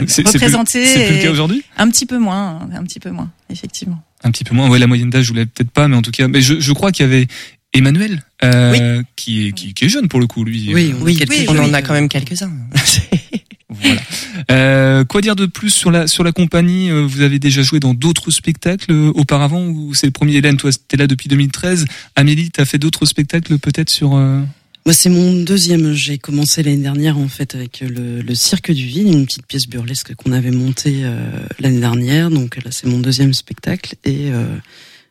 [0.00, 0.86] représentés.
[0.86, 1.64] c'est plus le cas aujourd'hui?
[1.76, 4.00] Un petit peu moins, un petit peu moins, effectivement.
[4.24, 4.68] Un petit peu moins.
[4.68, 6.72] Ouais, la moyenne d'âge, je l'avais peut-être pas, mais en tout cas, mais je, je
[6.72, 7.26] crois qu'il y avait
[7.72, 10.72] Emmanuel, euh, qui, est, qui, qui est jeune pour le coup, lui.
[10.74, 12.50] Oui, Euh, oui, Oui, on en a quand même quelques-uns.
[13.70, 14.00] Voilà.
[14.50, 16.90] Euh, quoi dire de plus sur la sur la compagnie?
[16.90, 20.36] Euh, Vous avez déjà joué dans d'autres spectacles euh, auparavant ou c'est le premier?
[20.36, 21.84] Hélène Toi, t'es là depuis 2013.
[22.16, 24.40] Amélie, t'as fait d'autres spectacles peut-être sur euh,
[24.88, 25.92] Moi, c'est mon deuxième.
[25.92, 29.66] J'ai commencé l'année dernière en fait avec le, le Cirque du Vide, une petite pièce
[29.66, 31.28] burlesque qu'on avait montée euh,
[31.60, 32.30] l'année dernière.
[32.30, 34.46] Donc là, c'est mon deuxième spectacle et euh,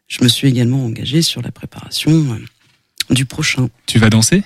[0.08, 3.70] je me suis également engagée sur la préparation euh, du prochain.
[3.86, 4.42] Tu vas danser?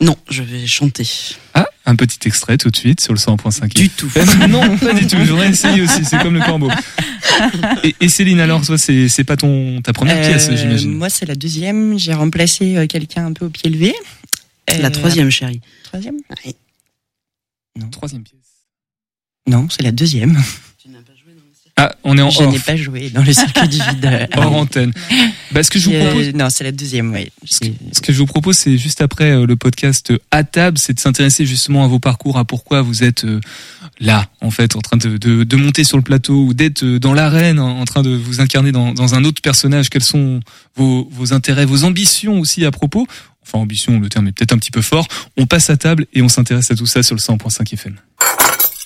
[0.00, 1.06] Non, je vais chanter.
[1.52, 3.74] Ah, un petit extrait tout de suite sur le 100.5.
[3.74, 4.10] Du tout.
[4.16, 5.16] Euh, non, pas du tout.
[5.24, 6.02] J'aurais essayé aussi.
[6.04, 6.70] C'est comme le corbeau.
[7.84, 10.92] Et, et Céline, alors, toi, c'est pas ton ta première pièce, Euh, j'imagine?
[10.92, 11.98] Moi, c'est la deuxième.
[11.98, 13.94] J'ai remplacé euh, quelqu'un un peu au pied levé.
[14.68, 15.60] La Euh, troisième, chérie.
[15.84, 16.16] Troisième
[17.92, 18.40] Troisième pièce.
[19.48, 20.36] Non, c'est la deuxième.
[20.82, 22.52] Tu n'as pas joué dans le cirque Ah, on est en Je off.
[22.52, 24.28] n'ai pas joué dans le circuit du vide.
[24.36, 24.92] Hors antenne.
[25.52, 27.30] Bah, ce que je vous Euh, propose, non, c'est la deuxième, oui.
[27.44, 30.94] ce que je vous propose, c'est juste après euh, le podcast euh, à table, c'est
[30.94, 33.40] de s'intéresser justement à vos parcours, à pourquoi vous êtes euh,
[34.00, 36.98] là, en fait, en train de, de, de monter sur le plateau ou d'être euh,
[36.98, 39.90] dans l'arène, en en train de vous incarner dans, dans un autre personnage.
[39.90, 40.40] Quels sont
[40.74, 43.06] vos, vos intérêts, vos ambitions aussi à propos
[43.46, 45.06] Enfin, ambition, le terme est peut-être un petit peu fort.
[45.36, 47.96] On passe à table et on s'intéresse à tout ça sur le 100.5 FM.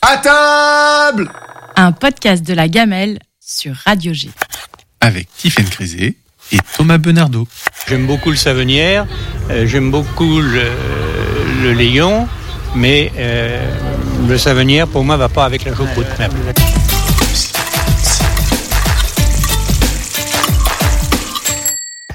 [0.02, 1.30] À table
[1.76, 4.30] Un podcast de la gamelle sur Radio G.
[5.00, 6.16] avec Tiffaine Crisé
[6.52, 7.46] et Thomas Benardo.
[7.88, 9.06] J'aime beaucoup le Savenière,
[9.50, 10.64] euh, j'aime beaucoup le,
[11.62, 12.28] le Léon,
[12.74, 13.64] mais euh,
[14.28, 16.06] le Savenière pour moi va pas avec la choucroute.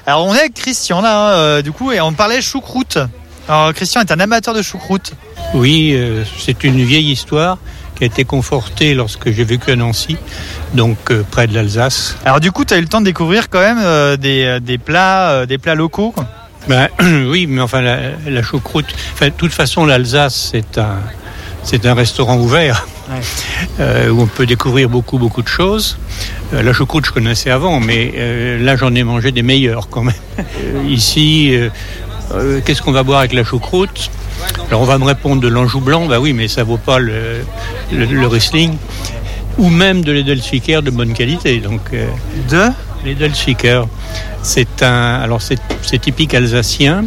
[0.07, 2.99] Alors on est avec Christian là, euh, du coup, et on parlait choucroute.
[3.47, 5.13] Alors Christian est un amateur de choucroute.
[5.53, 7.57] Oui, euh, c'est une vieille histoire
[7.95, 10.17] qui a été confortée lorsque j'ai vécu à Nancy,
[10.73, 12.17] donc euh, près de l'Alsace.
[12.25, 15.45] Alors du coup, tu as eu le temps de découvrir quand même des, des plats,
[15.45, 16.11] des plats locaux.
[16.11, 16.25] quoi.
[16.67, 16.87] Ben,
[17.27, 18.87] oui, mais enfin la, la choucroute.
[19.13, 20.97] Enfin, de toute façon, l'Alsace c'est un
[21.65, 22.87] c'est un restaurant ouvert
[23.79, 25.97] euh, où on peut découvrir beaucoup beaucoup de choses.
[26.53, 30.03] Euh, la choucroute je connaissais avant, mais euh, là j'en ai mangé des meilleurs quand
[30.03, 30.15] même.
[30.87, 31.57] Ici,
[32.65, 34.11] qu'est-ce qu'on va boire avec la choucroute?
[34.69, 37.43] Alors on va me répondre de l'anjou blanc, bah oui, mais ça vaut pas le,
[37.91, 38.77] le, le Riesling.
[39.57, 41.59] Ou même de l'Edelspiker de bonne qualité.
[41.59, 41.79] Donc,
[42.49, 42.69] de?
[43.05, 43.83] L'Edelspiker,
[44.41, 47.05] c'est un, alors c'est typique alsacien.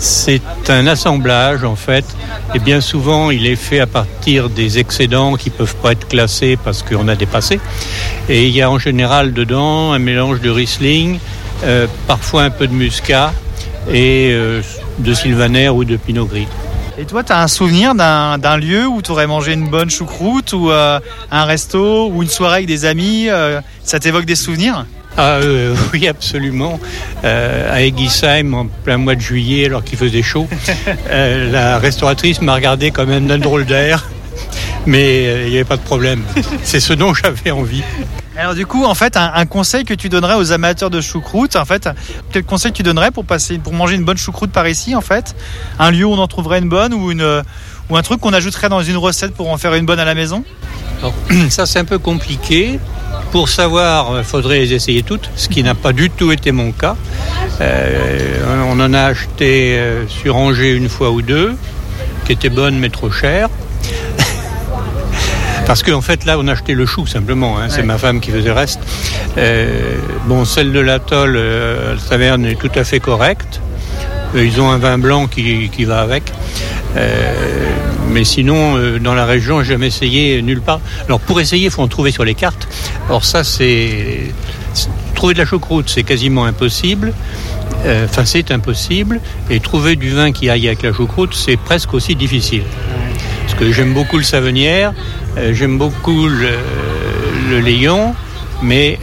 [0.00, 2.06] C'est un assemblage en fait,
[2.54, 6.56] et bien souvent il est fait à partir des excédents qui peuvent pas être classés
[6.64, 7.60] parce qu'on a dépassé.
[8.30, 11.18] Et il y a en général dedans un mélange de Riesling,
[11.64, 13.34] euh, parfois un peu de Muscat
[13.92, 14.62] et euh,
[15.00, 16.48] de Sylvaner ou de Pinot Gris.
[16.96, 20.54] Et toi, tu as un souvenir d'un lieu où tu aurais mangé une bonne choucroute
[20.54, 20.98] ou euh,
[21.30, 23.28] un resto ou une soirée avec des amis
[23.84, 24.86] Ça t'évoque des souvenirs?
[25.16, 26.80] Ah euh, oui, absolument.
[27.24, 30.48] Euh, à Egisheim, en plein mois de juillet, alors qu'il faisait chaud,
[31.10, 34.08] euh, la restauratrice m'a regardé quand même d'un drôle d'air,
[34.86, 36.22] mais euh, il n'y avait pas de problème.
[36.62, 37.82] C'est ce dont j'avais envie.
[38.36, 41.56] Alors du coup, en fait, un, un conseil que tu donnerais aux amateurs de choucroute,
[41.56, 41.88] en fait,
[42.32, 45.34] quel conseil tu donnerais pour passer, pour manger une bonne choucroute par ici, en fait,
[45.78, 47.42] un lieu où on en trouverait une bonne ou une
[47.90, 50.14] ou un truc qu'on ajouterait dans une recette pour en faire une bonne à la
[50.14, 50.44] maison?
[51.00, 51.14] Alors,
[51.50, 52.78] ça, c'est un peu compliqué.
[53.32, 56.72] Pour savoir, il faudrait les essayer toutes, ce qui n'a pas du tout été mon
[56.72, 56.96] cas.
[57.60, 61.54] Euh, on en a acheté euh, sur Angers une fois ou deux,
[62.26, 63.48] qui étaient bonnes mais trop chères.
[65.66, 67.58] Parce qu'en fait, là, on a acheté le chou simplement.
[67.60, 67.68] hein.
[67.68, 68.80] C'est ma femme qui faisait le reste.
[69.38, 69.94] Euh,
[70.26, 73.60] bon, celle de l'atoll, euh, la taverne est tout à fait correcte.
[74.34, 76.24] Euh, Ils ont un vin blanc qui, qui va avec.
[78.10, 80.80] Mais sinon, euh, dans la région, j'ai jamais essayé nulle part.
[81.06, 82.68] Alors, pour essayer, il faut en trouver sur les cartes.
[83.08, 84.32] Alors, ça, c'est.
[85.14, 87.12] Trouver de la choucroute, c'est quasiment impossible.
[87.84, 89.20] Euh, Enfin, c'est impossible.
[89.50, 92.62] Et trouver du vin qui aille avec la choucroute, c'est presque aussi difficile.
[93.46, 94.92] Parce que j'aime beaucoup le Savenière,
[95.36, 96.50] euh, j'aime beaucoup le,
[97.50, 98.14] le Léon,
[98.62, 98.98] mais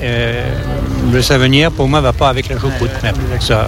[1.12, 2.92] le Savenière, pour moi, va pas avec la choucroute.
[3.40, 3.68] Ça,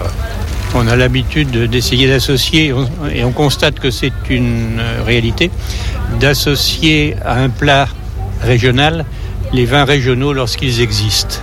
[0.75, 2.73] on a l'habitude de- d'essayer d'associer,
[3.13, 5.51] et on constate que c'est une euh, réalité,
[6.19, 7.87] d'associer à un plat
[8.41, 9.05] régional
[9.53, 11.37] les vins régionaux lorsqu'ils existent.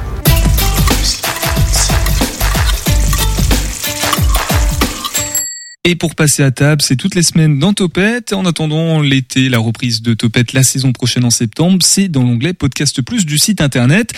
[5.88, 8.32] Et pour passer à table, c'est toutes les semaines dans Topette.
[8.32, 12.54] En attendant l'été, la reprise de Topette la saison prochaine en septembre, c'est dans l'onglet
[12.54, 14.12] Podcast Plus du site internet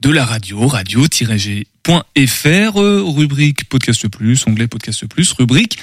[0.00, 1.90] de la radio, radio-g.fr,
[2.80, 5.04] euh, rubrique Podcast Plus, onglet Podcast
[5.38, 5.78] rubrique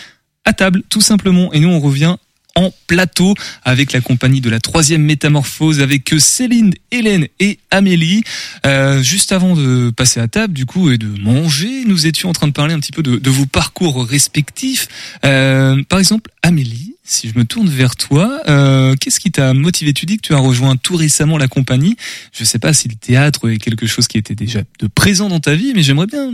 [0.45, 1.51] à table, tout simplement.
[1.53, 2.17] Et nous, on revient
[2.55, 3.33] en plateau
[3.63, 8.23] avec la compagnie de la troisième métamorphose avec Céline, Hélène et Amélie.
[8.65, 12.33] Euh, juste avant de passer à table, du coup, et de manger, nous étions en
[12.33, 14.87] train de parler un petit peu de, vos parcours respectifs.
[15.25, 19.93] Euh, par exemple, Amélie, si je me tourne vers toi, euh, qu'est-ce qui t'a motivé?
[19.93, 21.95] Tu dis que tu as rejoint tout récemment la compagnie.
[22.31, 25.39] Je sais pas si le théâtre est quelque chose qui était déjà de présent dans
[25.39, 26.31] ta vie, mais j'aimerais bien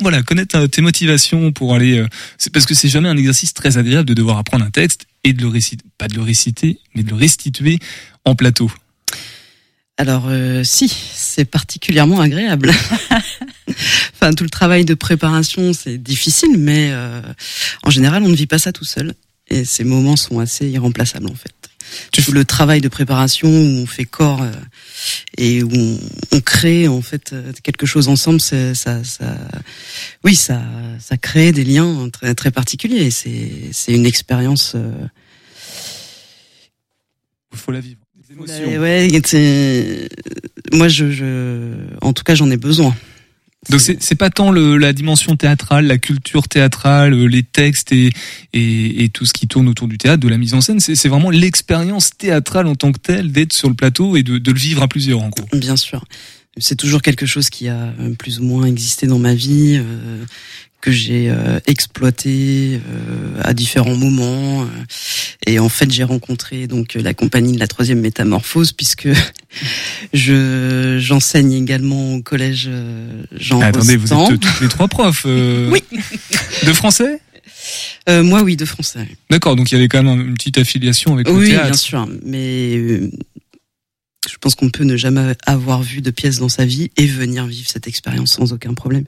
[0.00, 1.98] voilà, connaître euh, tes motivations pour aller.
[1.98, 5.06] euh, c'est parce que c'est jamais un exercice très agréable de devoir apprendre un texte
[5.22, 7.78] et de le réciter, pas de le réciter, mais de le restituer
[8.24, 8.70] en plateau.
[9.96, 12.72] Alors euh, si, c'est particulièrement agréable.
[14.14, 17.22] enfin, tout le travail de préparation, c'est difficile, mais euh,
[17.84, 19.14] en général, on ne vit pas ça tout seul.
[19.48, 21.63] Et ces moments sont assez irremplaçables en fait.
[22.12, 24.50] Tout le travail de préparation où on fait corps euh,
[25.36, 25.98] et où on,
[26.32, 29.36] on crée en fait euh, quelque chose ensemble, c'est- ça, ça,
[30.24, 30.60] oui, ça,
[31.00, 33.04] ça crée des liens très, très particuliers.
[33.06, 34.72] Et C'est, c'est une expérience.
[34.74, 34.90] euh,
[37.52, 38.00] Il faut la vivre.
[38.80, 39.08] Ouais,
[40.72, 42.96] moi, je, je, en tout cas, j'en ai besoin.
[43.70, 48.10] Donc c'est pas tant le, la dimension théâtrale, la culture théâtrale, euh, les textes et,
[48.52, 50.80] et, et tout ce qui tourne autour du théâtre, de la mise en scène.
[50.80, 54.52] C'est vraiment l'expérience théâtrale en tant que telle, d'être sur le plateau et de, de
[54.52, 55.46] le vivre à plusieurs en gros.
[55.52, 56.04] Bien sûr.
[56.58, 60.24] C'est toujours quelque chose qui a euh, plus ou moins existé dans ma vie, euh,
[60.80, 64.66] que j'ai euh, exploité euh, à différents moments.
[65.46, 69.08] Et en fait, j'ai rencontré donc la compagnie de la troisième métamorphose, puisque
[70.12, 75.24] je j'enseigne également au collège euh, Jean Ah, attendez, vous êtes tous les trois profs.
[75.26, 75.82] euh, Oui.
[76.66, 77.20] De français?
[78.08, 79.08] Euh, moi, oui, de français.
[79.30, 81.64] D'accord, donc il y avait quand même une petite affiliation avec le Oui, théâtre.
[81.66, 83.10] bien sûr, mais euh,
[84.30, 87.46] je pense qu'on peut ne jamais avoir vu de pièce dans sa vie et venir
[87.46, 89.04] vivre cette expérience sans aucun problème.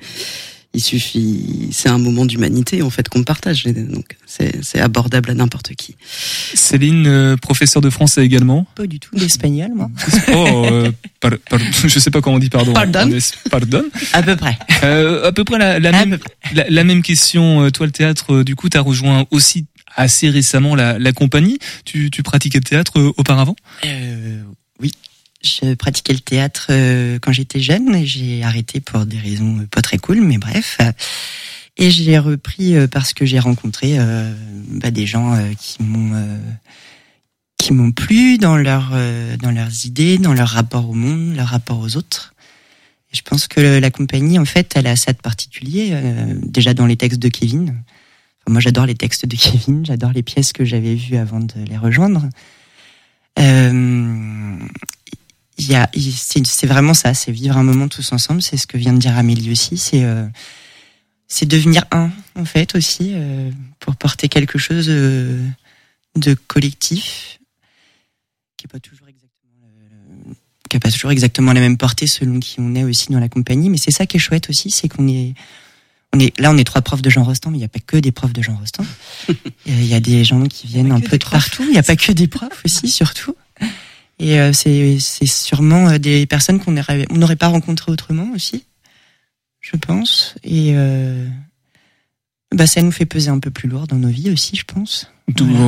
[0.76, 5.74] Il suffit, c'est un moment d'humanité en fait qu'on partage, donc c'est abordable à n'importe
[5.74, 5.96] qui.
[6.54, 8.66] Céline, euh, professeure de français également?
[8.74, 9.90] Pas du tout d'espagnol, moi.
[10.34, 12.74] Oh, euh, par, par- je sais pas comment on dit pardon.
[12.74, 13.00] Pardon?
[13.00, 13.84] En es- Pardon?
[14.12, 14.58] À peu près.
[14.84, 16.18] Euh, à peu près la, la même,
[16.52, 17.62] La, la même question.
[17.64, 21.12] Euh, Toi, le théâtre, euh, du coup, tu as rejoint aussi assez récemment la, la
[21.14, 21.58] compagnie.
[21.86, 23.56] Tu, tu pratiquais le théâtre euh, auparavant?
[23.86, 24.42] Euh,
[24.80, 24.92] oui.
[25.42, 29.82] Je pratiquais le théâtre euh, quand j'étais jeune et j'ai arrêté pour des raisons pas
[29.82, 30.78] très cool, mais bref.
[31.76, 34.34] Et j'ai repris euh, parce que j'ai rencontré euh,
[34.70, 36.38] bah, des gens euh, qui m'ont euh,
[37.58, 41.48] qui m'ont plu dans leur euh, dans leurs idées, dans leur rapport au monde, leur
[41.48, 42.34] rapport aux autres.
[43.12, 45.90] Je pense que la compagnie, en fait, elle a ça de particulier.
[45.92, 47.74] euh, déjà dans les textes de Kevin.
[48.48, 49.84] Moi, j'adore les textes de Kevin.
[49.86, 52.28] J'adore les pièces que j'avais vues avant de les rejoindre.
[55.58, 55.90] Euh, il y a,
[56.44, 58.42] c'est vraiment ça, c'est vivre un moment tous ensemble.
[58.42, 59.76] C'est ce que vient de dire Amélie aussi.
[59.78, 60.26] C'est euh,
[61.28, 65.44] c'est devenir un en fait aussi euh, pour porter quelque chose euh,
[66.16, 67.38] de collectif
[68.56, 69.66] qui est pas toujours exactement
[70.28, 70.34] le-
[70.68, 73.28] qui a pas toujours exactement la même portée selon qui on est aussi dans la
[73.28, 73.70] compagnie.
[73.70, 75.34] Mais c'est ça qui est chouette aussi, c'est qu'on est
[76.12, 77.80] on est là, on est trois profs de Jean Rostand, mais il n'y a pas
[77.80, 78.86] que des profs de Jean Rostand.
[79.66, 81.64] Il y a des gens qui viennent un peu de partout.
[81.64, 83.34] Il n'y a pas que des profs aussi, surtout.
[84.18, 88.64] Et euh, c'est c'est sûrement euh, des personnes qu'on n'aurait pas rencontrées autrement aussi,
[89.60, 90.34] je pense.
[90.42, 91.26] Et euh,
[92.54, 95.10] bah ça nous fait peser un peu plus lourd dans nos vies aussi, je pense.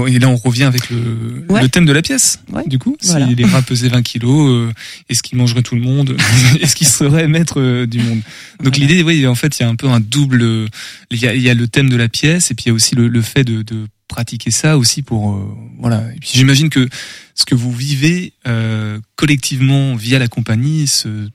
[0.06, 1.61] Et là, on revient avec le, Ouais.
[1.61, 2.38] le thème de la pièce.
[2.66, 3.26] Du coup, Voilà.
[3.28, 4.72] si les rats pesaient 20 kilos, euh,
[5.08, 6.16] est-ce qu'ils mangeraient tout le monde
[6.61, 8.20] Est-ce qu'ils seraient maîtres euh, du monde?
[8.62, 10.68] Donc l'idée, oui, en fait, il y a un peu un double.
[11.11, 12.70] Il y a, il y a le thème de la pièce et puis il y
[12.70, 15.47] a aussi le, le fait de, de pratiquer ça aussi pour euh,
[15.79, 16.03] voilà.
[16.16, 16.88] Et puis j'imagine que
[17.35, 21.29] ce que vous vivez euh, collectivement via la compagnie se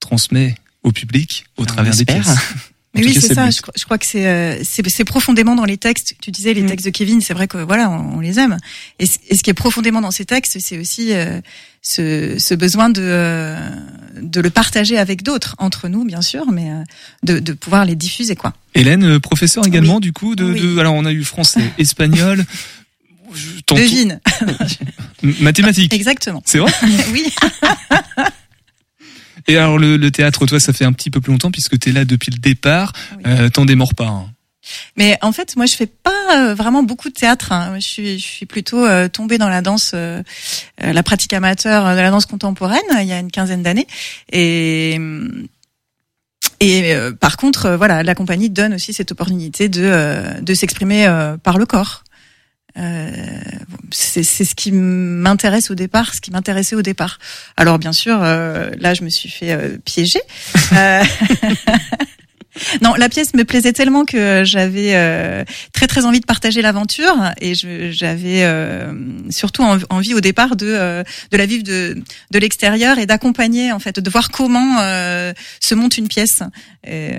[0.00, 2.28] transmet au public au travers des pièces.
[2.94, 3.44] Mais oui, c'est ça.
[3.46, 3.54] but.
[3.56, 6.14] Je, crois- je crois que c'est euh, c'est profondément dans les textes.
[6.22, 6.56] Tu disais Mm.
[6.56, 8.56] les textes de Kevin, c'est vrai que voilà, on, on les aime.
[8.98, 11.40] Et, et ce qui est profondément dans ces textes, c'est aussi euh,
[11.82, 13.56] ce, ce besoin de euh,
[14.20, 16.82] de le partager avec d'autres, entre nous bien sûr, mais euh,
[17.22, 18.52] de, de pouvoir les diffuser quoi.
[18.74, 20.60] Hélène, euh, professeur également du coup de, Oui.
[20.60, 22.44] de- alors on a eu français, espagnol,
[23.74, 24.20] Devine.
[25.40, 25.92] Mathématiques.
[25.92, 26.42] Exactement.
[26.46, 26.72] C'est vrai
[27.12, 27.26] oui.
[29.46, 31.88] Et alors le, le théâtre, toi, ça fait un petit peu plus longtemps puisque tu
[31.88, 32.92] es là depuis le départ.
[33.26, 34.06] Euh, T'en démords pas.
[34.08, 34.26] hein.
[34.96, 37.52] Mais en fait, moi, je fais pas euh, vraiment beaucoup de théâtre.
[37.52, 37.74] hein.
[37.76, 40.22] Je suis, je suis plutôt euh, tombée dans la danse, euh,
[40.82, 43.86] euh, la pratique amateur euh, de la danse contemporaine il y a une quinzaine d'années.
[44.32, 44.98] Et
[46.60, 51.06] et euh, par contre, voilà, la compagnie donne aussi cette opportunité de de s'exprimer
[51.42, 52.02] par le corps.
[52.78, 53.10] Euh,
[53.90, 57.18] c'est c'est ce qui m'intéresse au départ, ce qui m'intéressait au départ.
[57.56, 60.20] Alors bien sûr, euh, là, je me suis fait euh, piéger.
[62.82, 67.14] Non, la pièce me plaisait tellement que j'avais euh, très très envie de partager l'aventure
[67.40, 68.92] et j'avais euh,
[69.30, 71.96] surtout en- envie au départ de euh, de la vivre de
[72.30, 76.42] de l'extérieur et d'accompagner en fait de voir comment euh, se monte une pièce.
[76.86, 77.12] Et,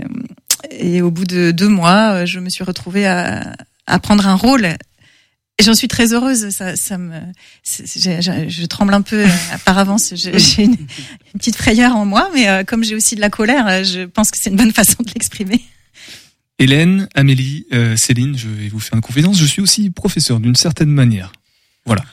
[0.71, 3.53] et au bout de deux mois, je me suis retrouvée à,
[3.87, 4.67] à prendre un rôle.
[5.59, 6.49] J'en suis très heureuse.
[6.49, 7.13] Ça, ça me,
[7.63, 9.27] je tremble un peu euh,
[9.65, 10.13] par avance.
[10.15, 13.67] J'ai une, une petite frayeur en moi, mais euh, comme j'ai aussi de la colère,
[13.67, 15.61] euh, je pense que c'est une bonne façon de l'exprimer.
[16.59, 19.37] Hélène, Amélie, euh, Céline, je vais vous faire une confidence.
[19.37, 21.31] Je suis aussi professeur d'une certaine manière.
[21.85, 22.03] Voilà.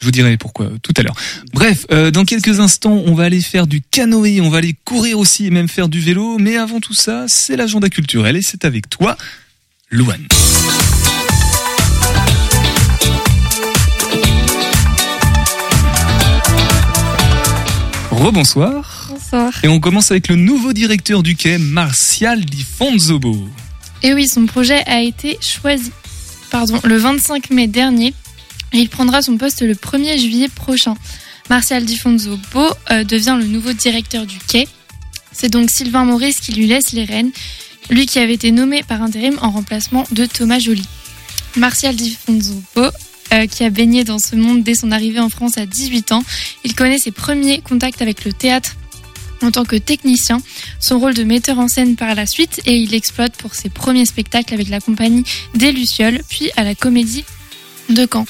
[0.00, 1.14] Je vous dirai pourquoi tout à l'heure.
[1.52, 5.18] Bref, euh, dans quelques instants, on va aller faire du canoë, on va aller courir
[5.18, 6.38] aussi et même faire du vélo.
[6.38, 9.18] Mais avant tout ça, c'est l'agenda culturel et c'est avec toi,
[9.90, 10.26] Louane.
[18.20, 19.08] Rebonsoir.
[19.08, 19.52] Bonsoir.
[19.62, 23.48] Et on commence avec le nouveau directeur du quai, Martial Di Fonzobo.
[24.02, 25.90] Et oui, son projet a été choisi
[26.50, 28.12] pardon, le 25 mai dernier
[28.74, 30.96] et il prendra son poste le 1er juillet prochain.
[31.48, 34.68] Martial Difonso Beau euh, devient le nouveau directeur du quai.
[35.32, 37.30] C'est donc Sylvain Maurice qui lui laisse les rênes,
[37.88, 40.86] lui qui avait été nommé par intérim en remplacement de Thomas Joly.
[41.56, 42.90] Martial Difonso Beau
[43.32, 46.22] euh, qui a baigné dans ce monde dès son arrivée en France à 18 ans.
[46.64, 48.76] Il connaît ses premiers contacts avec le théâtre
[49.42, 50.40] en tant que technicien,
[50.80, 54.06] son rôle de metteur en scène par la suite et il exploite pour ses premiers
[54.06, 55.24] spectacles avec la compagnie
[55.54, 57.24] des Lucioles, puis à la comédie
[57.88, 58.26] de Caen.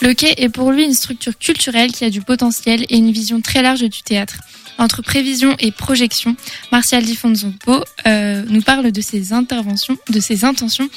[0.00, 3.40] Le quai est pour lui une structure culturelle qui a du potentiel et une vision
[3.40, 4.38] très large du théâtre.
[4.76, 6.34] Entre prévision et projection,
[6.72, 10.88] Martial Di Fonzompo euh, nous parle de ses interventions, de ses intentions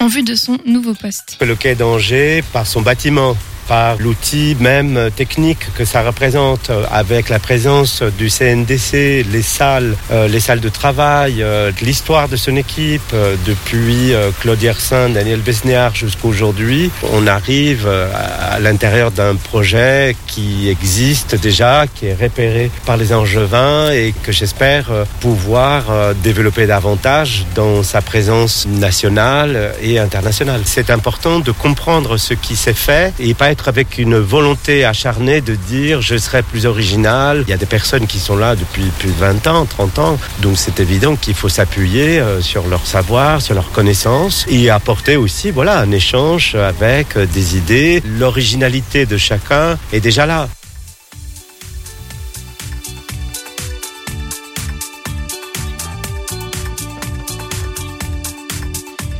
[0.00, 1.38] en vue de son nouveau poste.
[1.40, 3.36] Le quai d'Angers, par son bâtiment,
[3.68, 9.96] par l'outil même technique que ça représente, euh, avec la présence du CNDC, les salles,
[10.10, 13.14] euh, les salles de travail, euh, l'histoire de son équipe,
[13.46, 20.68] depuis Claude Yersin, Daniel Besnéard jusqu'à aujourd'hui, on arrive à, à l'intérieur d'un projet qui
[20.68, 24.86] existe déjà, qui est repéré par les Angevins et que j'espère
[25.20, 25.84] pouvoir
[26.22, 30.62] développer davantage dans sa présence nationale et internationale.
[30.64, 35.54] C'est important de comprendre ce qui s'est fait et pas avec une volonté acharnée de
[35.54, 37.44] dire je serai plus original.
[37.46, 40.18] Il y a des personnes qui sont là depuis plus de 20 ans, 30 ans,
[40.40, 45.16] donc c'est évident qu'il faut s'appuyer euh, sur leur savoir, sur leurs connaissances et apporter
[45.16, 48.02] aussi voilà un échange avec euh, des idées.
[48.18, 50.48] L'originalité de chacun est déjà là.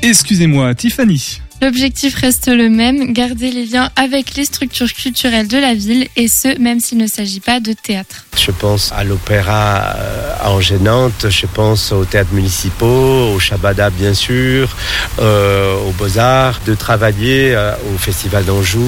[0.03, 1.41] Excusez-moi, Tiffany.
[1.63, 6.29] L'objectif reste le même, garder les liens avec les structures culturelles de la ville et
[6.29, 8.26] ce, même s'il ne s'agit pas de théâtre.
[8.37, 14.13] Je pense à l'opéra euh, à Angers-Nantes, je pense aux théâtres municipaux, au Shabada bien
[14.15, 14.69] sûr,
[15.19, 18.81] euh, aux Beaux-Arts, de travailler euh, au Festival d'Anjou,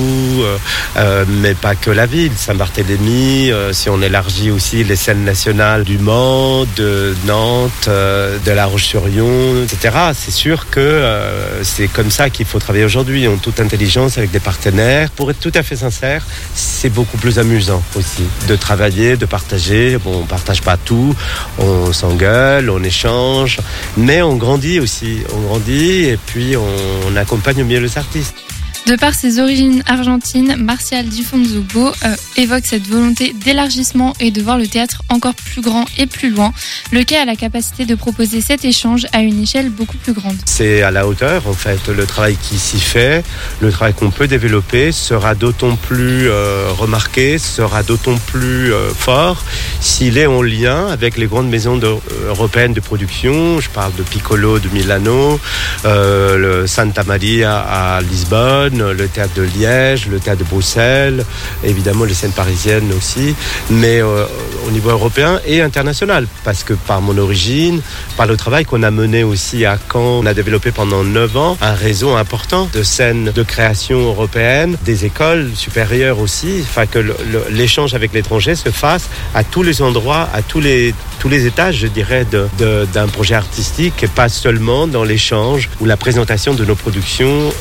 [0.43, 0.57] euh,
[0.97, 5.85] euh, mais pas que la ville, Saint-Barthélemy, euh, si on élargit aussi les scènes nationales
[5.85, 9.97] du Mans, de Nantes, euh, de La Roche-sur-Yon, etc.
[10.15, 14.31] C'est sûr que euh, c'est comme ça qu'il faut travailler aujourd'hui, en toute intelligence, avec
[14.31, 15.11] des partenaires.
[15.11, 16.25] Pour être tout à fait sincère,
[16.55, 19.38] c'est beaucoup plus amusant aussi de travailler, de partager.
[20.05, 21.15] Bon, on partage pas tout,
[21.59, 23.59] on s'engueule, on échange,
[23.97, 25.23] mais on grandit aussi.
[25.35, 26.67] On grandit et puis on,
[27.09, 28.48] on accompagne mieux les artistes.
[28.89, 34.41] De par ses origines argentines, Martial Di Fonzubo euh, évoque cette volonté d'élargissement et de
[34.41, 36.55] voir le théâtre encore plus grand et plus loin.
[36.91, 40.37] Le quai a la capacité de proposer cet échange à une échelle beaucoup plus grande.
[40.47, 41.87] C'est à la hauteur, en fait.
[41.89, 43.23] Le travail qui s'y fait,
[43.61, 49.45] le travail qu'on peut développer sera d'autant plus euh, remarqué, sera d'autant plus euh, fort
[49.81, 51.79] s'il est en lien avec les grandes maisons
[52.27, 53.61] européennes de production.
[53.61, 55.39] Je parle de Piccolo de Milano,
[55.85, 61.25] le Santa Maria à Lisbonne, le théâtre de Liège, le théâtre de Bruxelles,
[61.65, 63.35] évidemment les scènes parisiennes aussi,
[63.71, 64.25] mais euh,
[64.67, 67.81] au niveau européen et international, parce que par mon origine,
[68.17, 71.57] par le travail qu'on a mené aussi à Caen, on a développé pendant 9 ans
[71.61, 76.99] un réseau important de scènes de création européenne, des écoles supérieures aussi, enfin que
[77.51, 81.77] l'échange avec l'étranger se fasse à tous les endroits, à tous les, tous les étages,
[81.77, 86.75] je dirais, d'un projet artistique, et pas seulement dans l'échange ou la présentation de nos
[86.75, 87.53] productions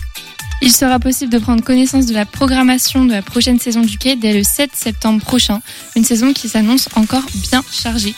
[0.62, 4.16] Il sera possible de prendre connaissance de la programmation de la prochaine saison du quai
[4.16, 5.62] dès le 7 septembre prochain,
[5.96, 8.16] une saison qui s'annonce encore bien chargée.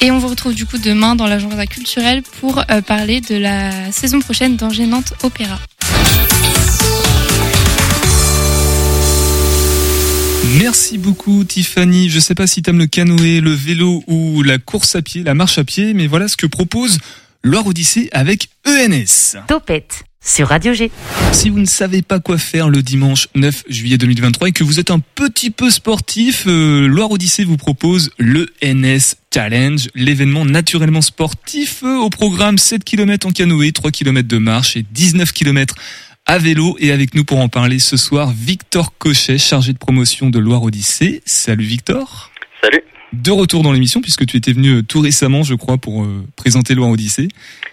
[0.00, 3.92] Et on vous retrouve du coup demain dans l'agenda culturel pour euh, parler de la
[3.92, 5.58] saison prochaine d'Angers Nantes Opéra.
[10.58, 12.08] Merci beaucoup Tiffany.
[12.08, 15.34] Je sais pas si t'aimes le canoë, le vélo ou la course à pied, la
[15.34, 16.98] marche à pied, mais voilà ce que propose
[17.42, 19.38] Loire Odyssée avec ENS.
[19.46, 20.90] Topette sur Radio G.
[21.32, 24.80] Si vous ne savez pas quoi faire le dimanche 9 juillet 2023 et que vous
[24.80, 31.02] êtes un petit peu sportif, euh, Loire Odyssée vous propose le NS Challenge, l'événement naturellement
[31.02, 35.74] sportif euh, au programme 7 km en canoë, 3 km de marche et 19 km
[36.26, 36.76] à vélo.
[36.78, 40.62] Et avec nous pour en parler ce soir, Victor Cochet, chargé de promotion de Loire
[40.62, 41.22] Odyssée.
[41.26, 42.30] Salut Victor.
[42.62, 42.82] Salut.
[43.12, 46.24] De retour dans l'émission puisque tu étais venu euh, tout récemment, je crois, pour euh,
[46.36, 47.28] présenter Loire Odyssée.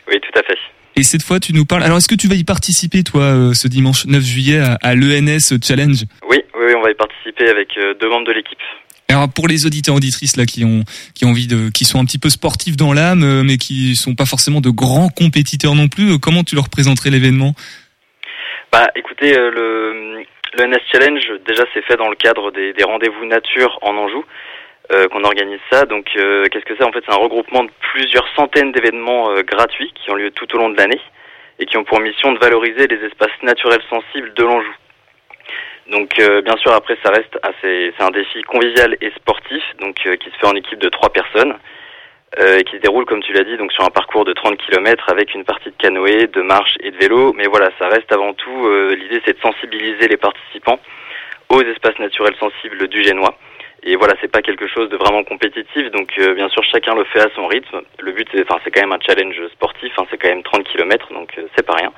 [0.08, 0.58] Oui, tout à fait.
[0.96, 1.84] Et cette fois, tu nous parles.
[1.84, 4.96] Alors, est-ce que tu vas y participer, toi, euh, ce dimanche 9 juillet, à, à
[4.96, 6.04] l'ENS Challenge?
[6.30, 8.60] Oui, oui, oui, on va y participer avec euh, deux membres de l'équipe.
[9.08, 10.84] Alors, pour les auditeurs auditrices là qui ont
[11.16, 13.96] qui ont envie de, qui sont un petit peu sportifs dans l'âme, euh, mais qui
[13.96, 17.54] sont pas forcément de grands compétiteurs non plus, comment tu leur présenterais l'événement?
[18.72, 20.24] Bah, écoutez, le,
[20.58, 24.24] le NS Challenge, déjà, c'est fait dans le cadre des, des rendez-vous nature en Anjou,
[24.94, 25.86] euh, qu'on organise ça.
[25.86, 26.84] Donc, euh, qu'est-ce que c'est?
[26.84, 30.54] En fait, c'est un regroupement de plusieurs centaines d'événements euh, gratuits qui ont lieu tout
[30.54, 31.00] au long de l'année
[31.60, 34.76] et qui ont pour mission de valoriser les espaces naturels sensibles de l'Anjou.
[35.90, 40.30] Donc bien sûr après ça reste assez, c'est un défi convivial et sportif donc qui
[40.30, 41.54] se fait en équipe de trois personnes
[42.38, 45.34] et qui se déroule comme tu l'as dit sur un parcours de 30 km avec
[45.34, 47.34] une partie de canoë, de marche et de vélo.
[47.34, 50.80] Mais voilà ça reste avant tout l'idée c'est de sensibiliser les participants
[51.50, 53.36] aux espaces naturels sensibles du Génois.
[53.84, 57.04] Et voilà c'est pas quelque chose de vraiment compétitif donc euh, bien sûr chacun le
[57.06, 57.82] fait à son rythme.
[58.00, 60.64] Le but c'est enfin c'est quand même un challenge sportif hein, c'est quand même 30
[60.66, 61.92] km donc euh, c'est pas rien.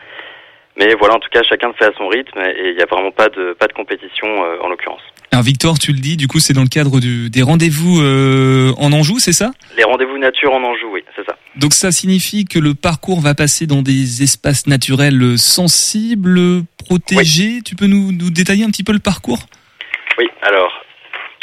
[0.77, 2.85] Mais voilà, en tout cas, chacun le fait à son rythme et il n'y a
[2.85, 5.01] vraiment pas de pas de compétition euh, en l'occurrence.
[5.31, 8.71] Alors Victor, tu le dis, du coup c'est dans le cadre du, des rendez-vous euh,
[8.77, 9.51] en Anjou, c'est ça?
[9.77, 11.35] Les rendez-vous nature en Anjou, oui, c'est ça.
[11.55, 17.61] Donc ça signifie que le parcours va passer dans des espaces naturels sensibles, protégés.
[17.63, 19.39] Tu peux nous, nous détailler un petit peu le parcours?
[20.17, 20.72] Oui, alors,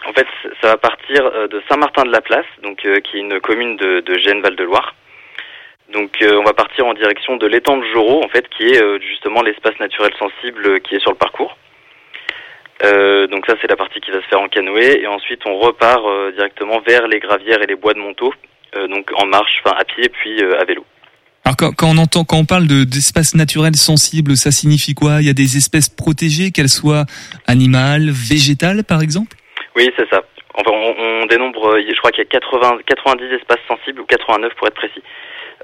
[0.09, 0.27] en fait,
[0.61, 4.95] ça va partir euh, de Saint-Martin-de-la-Place, donc euh, qui est une commune de, de Gênes-Val-de-Loire.
[5.93, 8.83] Donc euh, on va partir en direction de l'étang de Jorot, en fait, qui est
[8.83, 11.57] euh, justement l'espace naturel sensible euh, qui est sur le parcours.
[12.83, 15.59] Euh, donc ça c'est la partie qui va se faire en canoë et ensuite on
[15.59, 16.03] repart
[16.35, 18.33] directement vers les gravières et les bois de Montaut,
[18.89, 20.87] donc en marche, enfin à pied puis à vélo.
[21.45, 25.21] Alors quand, quand on entend, quand on parle de d'espaces naturels sensibles, ça signifie quoi?
[25.21, 27.05] Il y a des espèces protégées, qu'elles soient
[27.47, 29.37] animales, végétales par exemple?
[29.77, 30.23] Oui c'est ça.
[30.55, 34.05] Enfin on, on dénombre, euh, je crois qu'il y a 80, 90 espaces sensibles ou
[34.07, 35.03] 89 pour être précis.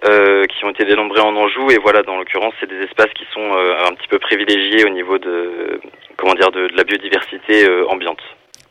[0.05, 3.25] Euh, qui ont été dénombrés en Anjou et voilà dans l'occurrence c'est des espaces qui
[3.33, 5.81] sont euh, un petit peu privilégiés au niveau de
[6.19, 8.21] comment dire de, de la biodiversité euh, ambiante.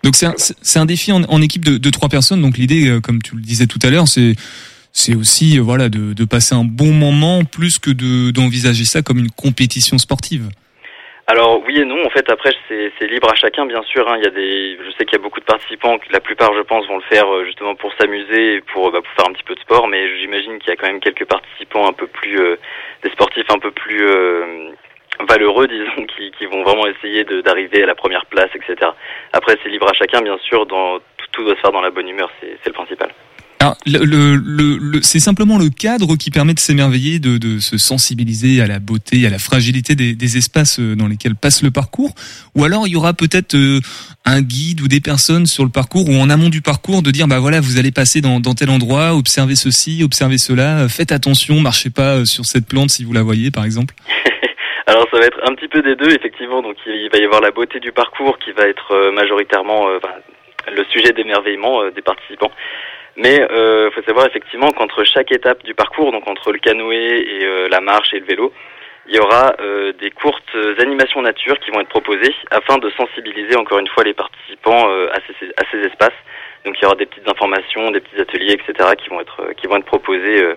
[0.04, 2.42] Donc c'est un, c'est un défi en, en équipe de, de trois personnes.
[2.42, 4.36] Donc l'idée, euh, comme tu le disais tout à l'heure, c'est
[4.92, 9.02] c'est aussi euh, voilà de, de passer un bon moment plus que de d'envisager ça
[9.02, 10.50] comme une compétition sportive.
[11.28, 14.08] Alors oui et non, en fait après c'est c'est libre à chacun bien sûr.
[14.08, 14.18] Hein.
[14.18, 16.62] Il y a des, je sais qu'il y a beaucoup de participants, la plupart je
[16.62, 19.56] pense vont le faire euh, justement pour s'amuser pour, bah, pour faire un petit peu
[19.56, 22.58] de sport, mais j'imagine qu'il y a quand même quelques participants un peu plus, euh,
[23.02, 24.70] des sportifs un peu plus euh,
[25.28, 28.92] valeureux disons, qui, qui vont vraiment essayer d'arriver à la première place, etc.
[29.34, 31.90] Après c'est libre à chacun bien sûr, dans, tout, tout doit se faire dans la
[31.90, 33.10] bonne humeur, c'est le principal.
[33.62, 37.78] Alors, le, le, le- c'est simplement le cadre qui permet de s'émerveiller, de, de se
[37.78, 41.72] sensibiliser à la beauté, à la fragilité des, des espaces euh, dans lesquels passe le
[41.72, 42.14] parcours.
[42.56, 43.80] Ou alors il y aura peut-être euh,
[44.26, 47.28] un guide ou des personnes sur le parcours ou en amont du parcours de dire
[47.28, 51.60] bah voilà vous allez passer dans, dans tel endroit, observez ceci, observez cela, faites attention,
[51.62, 53.96] marchez pas euh, sur cette plante si vous la voyez par exemple.
[54.88, 56.62] Alors ça va être un petit peu des deux effectivement.
[56.62, 59.98] Donc il va y avoir la beauté du parcours qui va être majoritairement euh,
[60.76, 62.52] le sujet d'émerveillement des participants.
[63.18, 67.46] Mais euh, faut savoir effectivement qu'entre chaque étape du parcours, donc entre le canoë et
[67.46, 68.52] euh, la marche et le vélo,
[69.08, 72.90] il y aura euh, des courtes euh, animations nature qui vont être proposées afin de
[72.98, 76.18] sensibiliser encore une fois les participants euh, à, ces, à ces espaces.
[76.66, 78.90] Donc il y aura des petites informations, des petits ateliers, etc.
[79.02, 80.56] qui vont être euh, qui vont être proposés euh,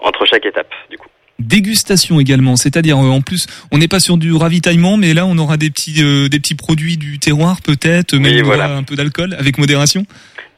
[0.00, 1.08] entre chaque étape du coup.
[1.38, 5.38] Dégustation également, c'est-à-dire euh, en plus on n'est pas sur du ravitaillement, mais là on
[5.38, 8.76] aura des petits euh, des petits produits du terroir peut-être, même Oui, aura voilà.
[8.76, 10.04] un peu d'alcool avec modération.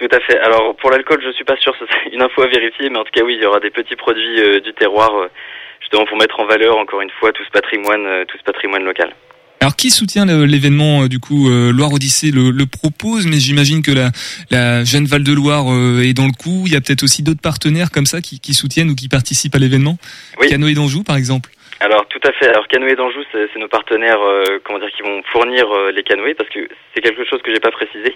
[0.03, 0.37] Tout à fait.
[0.41, 3.13] Alors pour l'alcool, je suis pas sûr, c'est une info à vérifier, mais en tout
[3.15, 5.29] cas oui, il y aura des petits produits euh, du terroir, euh,
[5.81, 8.83] justement pour mettre en valeur encore une fois tout ce patrimoine, euh, tout ce patrimoine
[8.83, 9.15] local.
[9.61, 14.11] Alors qui soutient l'événement du coup Loire Odyssée le, le propose, mais j'imagine que la,
[14.51, 15.67] la Jeanne Val de Loire
[16.03, 16.65] est dans le coup.
[16.67, 19.55] Il y a peut-être aussi d'autres partenaires comme ça qui, qui soutiennent ou qui participent
[19.55, 19.99] à l'événement.
[20.41, 20.49] Oui.
[20.49, 21.51] Canoë d'Anjou par exemple.
[21.83, 22.49] Alors tout à fait.
[22.49, 26.35] Alors Canoë d'Anjou, c'est nos partenaires, euh, comment dire, qui vont fournir euh, les canoës
[26.35, 28.15] parce que c'est quelque chose que j'ai pas précisé.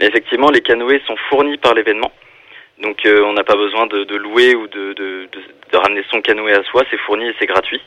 [0.00, 2.10] Mais effectivement, les canoës sont fournis par l'événement.
[2.82, 5.40] Donc euh, on n'a pas besoin de, de louer ou de, de, de,
[5.72, 7.82] de ramener son canoë à soi, c'est fourni et c'est gratuit.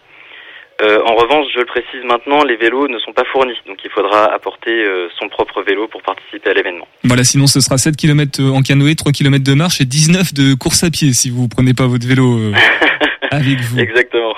[0.82, 3.90] Euh, en revanche, je le précise maintenant, les vélos ne sont pas fournis, donc il
[3.92, 6.86] faudra apporter euh, son propre vélo pour participer à l'événement.
[7.06, 10.54] Voilà, sinon ce sera 7 km en canoë, 3 km de marche et 19 de
[10.54, 12.54] course à pied si vous prenez pas votre vélo euh,
[13.32, 13.80] avec vous.
[13.80, 14.36] Exactement.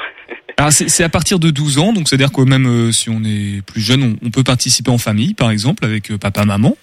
[0.59, 3.61] Alors c'est à partir de 12 ans, donc c'est-à-dire que même euh, si on est
[3.65, 6.75] plus jeune, on, on peut participer en famille par exemple avec euh, papa, maman.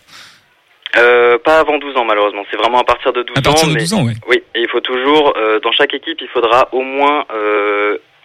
[0.97, 3.69] Euh, pas avant 12 ans malheureusement, c'est vraiment à partir de 12 À partir ans.
[3.69, 4.15] de mais- 12 ans, ouais.
[4.29, 7.25] Oui, et il faut toujours, dans chaque équipe, il faudra au moins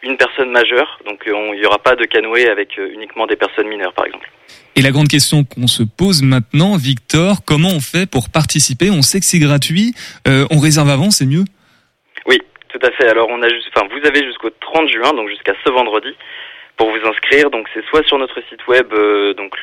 [0.03, 3.67] une personne majeure, donc on- il n'y aura pas de canoë avec uniquement des personnes
[3.67, 4.29] mineures par exemple.
[4.75, 8.91] Et la grande question qu'on se pose maintenant, Victor, comment on fait pour participer?
[8.91, 9.95] On sait que c'est gratuit,
[10.27, 11.43] on réserve avant, c'est mieux?
[12.27, 12.37] Oui,
[12.69, 13.07] tout à fait.
[13.09, 16.15] Alors on a juste, enfin vous avez jusqu'au 30 juin, donc jusqu'à ce vendredi,
[16.77, 17.49] pour vous inscrire.
[17.49, 19.53] Donc c'est soit sur notre site web, euh, donc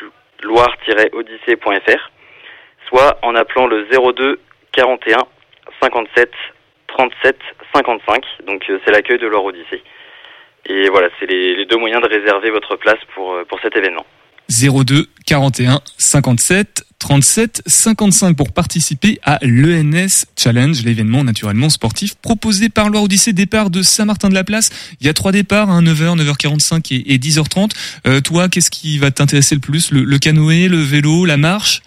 [0.42, 2.10] loire-odyssée.fr,
[2.88, 4.38] soit en appelant le 02
[4.72, 5.18] 41
[5.82, 6.30] 57
[6.88, 7.36] 37
[7.74, 8.24] 55.
[8.46, 9.82] Donc euh, c'est l'accueil de Loire Odyssée.
[10.68, 13.76] Et voilà, c'est les, les deux moyens de réserver votre place pour, euh, pour cet
[13.76, 14.04] événement.
[14.48, 22.88] 02 41 57 37 55 pour participer à l'ENS Challenge, l'événement naturellement sportif proposé par
[22.90, 23.32] Loire Odyssée.
[23.32, 24.70] Départ de Saint-Martin-de-la-Place.
[25.00, 27.70] Il y a trois départs, hein, 9h, 9h45 et, et 10h30.
[28.06, 29.90] Euh, toi, qu'est-ce qui va t'intéresser le plus?
[29.92, 31.82] Le, le canoë, le vélo, la marche?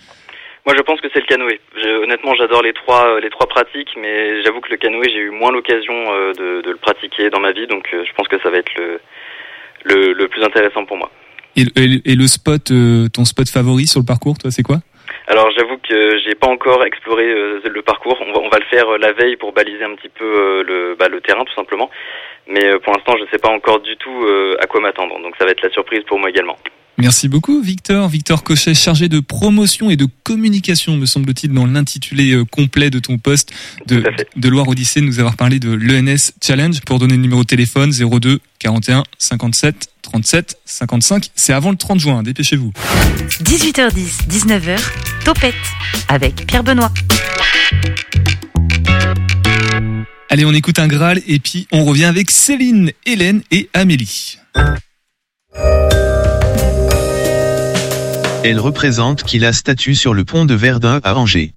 [0.65, 1.59] Moi, je pense que c'est le canoë.
[1.75, 5.19] Je- honnêtement, j'adore les trois, euh, les trois pratiques, mais j'avoue que le canoë, j'ai
[5.19, 8.27] eu moins l'occasion euh, de, de le pratiquer dans ma vie, donc euh, je pense
[8.27, 8.99] que ça va être le,
[9.85, 11.09] le, le plus intéressant pour moi.
[11.55, 14.81] et, et- et le spot, euh, ton spot favori sur le parcours, toi, c'est quoi?
[15.29, 18.17] Alors, j'avoue que j'ai pas encore exploré euh, le parcours.
[18.19, 20.63] On va, on va le faire euh, la veille pour baliser un petit peu euh,
[20.63, 21.91] le, bah, le terrain, tout simplement.
[22.47, 24.25] Mais pour l'instant, je sais pas encore du tout
[24.59, 26.57] à quoi m'attendre, donc ça va être la surprise pour moi également.
[26.99, 28.09] Merci beaucoup, Victor.
[28.09, 32.99] Victor Cochet, chargé de promotion et de communication, me semble-t-il, dans l'intitulé euh, complet de
[32.99, 33.53] ton poste
[33.87, 34.03] de,
[34.35, 36.81] de Loire Odyssée, nous avoir parlé de l'ENS Challenge.
[36.81, 41.29] Pour donner le numéro de téléphone, 02 41 57 37 55.
[41.35, 42.73] C'est avant le 30 juin, dépêchez-vous.
[43.43, 44.77] 18h10, 19h,
[45.23, 45.55] Topette
[46.09, 46.91] avec Pierre Benoît.
[50.29, 54.37] Allez, on écoute un Graal et puis on revient avec Céline, Hélène et Amélie.
[58.41, 61.53] Elle représente qui la statue sur le pont de Verdun à Angers.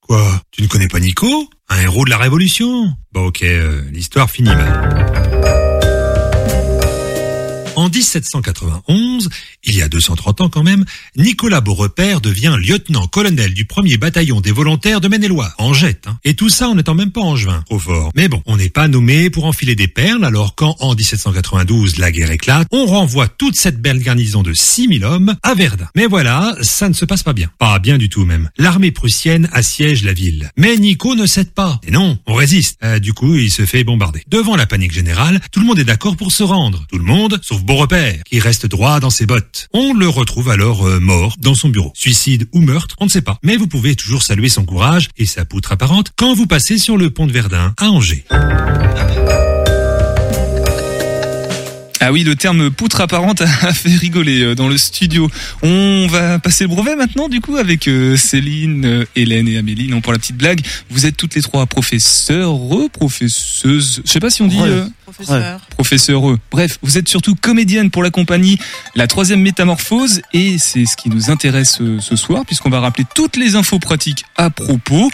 [0.00, 0.40] Quoi?
[0.50, 1.48] Tu ne connais pas Nico?
[1.68, 2.92] Un héros de la Révolution?
[3.12, 5.01] Bon ok, euh, l'histoire finit mal.
[7.92, 9.28] En 1791,
[9.64, 10.86] il y a 230 ans quand même,
[11.18, 16.06] Nicolas Beaurepaire devient lieutenant-colonel du premier bataillon des volontaires de Maine-et-Loire, en Jette.
[16.06, 16.16] hein.
[16.24, 18.10] Et tout ça en n'étant même pas angevin, trop fort.
[18.14, 22.10] Mais bon, on n'est pas nommé pour enfiler des perles, alors quand en 1792 la
[22.10, 25.88] guerre éclate, on renvoie toute cette belle garnison de 6000 hommes à Verdun.
[25.94, 27.50] Mais voilà, ça ne se passe pas bien.
[27.58, 28.48] Pas bien du tout même.
[28.56, 30.50] L'armée prussienne assiège la ville.
[30.56, 31.78] Mais Nico ne cède pas.
[31.86, 32.78] Et non, on résiste.
[32.82, 34.22] Euh, du coup, il se fait bombarder.
[34.28, 36.86] Devant la panique générale, tout le monde est d'accord pour se rendre.
[36.90, 37.81] Tout le monde, sauf Beaurepaire,
[38.26, 39.68] qui reste droit dans ses bottes.
[39.72, 41.92] On le retrouve alors euh, mort dans son bureau.
[41.94, 43.38] Suicide ou meurtre, on ne sait pas.
[43.42, 46.96] Mais vous pouvez toujours saluer son courage et sa poutre apparente quand vous passez sur
[46.96, 48.24] le pont de Verdun à Angers.
[52.04, 55.30] Ah oui, le terme poutre apparente a fait rigoler euh, dans le studio.
[55.62, 59.86] On va passer le brevet maintenant, du coup, avec euh, Céline, euh, Hélène et Amélie.
[59.86, 62.58] Non, pour la petite blague, vous êtes toutes les trois professeurs,
[62.92, 64.02] professeuses.
[64.04, 64.58] Je sais pas si on dit.
[64.60, 65.60] euh, Professeur.
[65.70, 66.30] professeur.
[66.30, 66.38] eux.
[66.50, 68.58] Bref, vous êtes surtout comédienne pour la compagnie
[68.96, 73.04] La Troisième Métamorphose et c'est ce qui nous intéresse euh, ce soir puisqu'on va rappeler
[73.14, 75.08] toutes les infos pratiques à propos.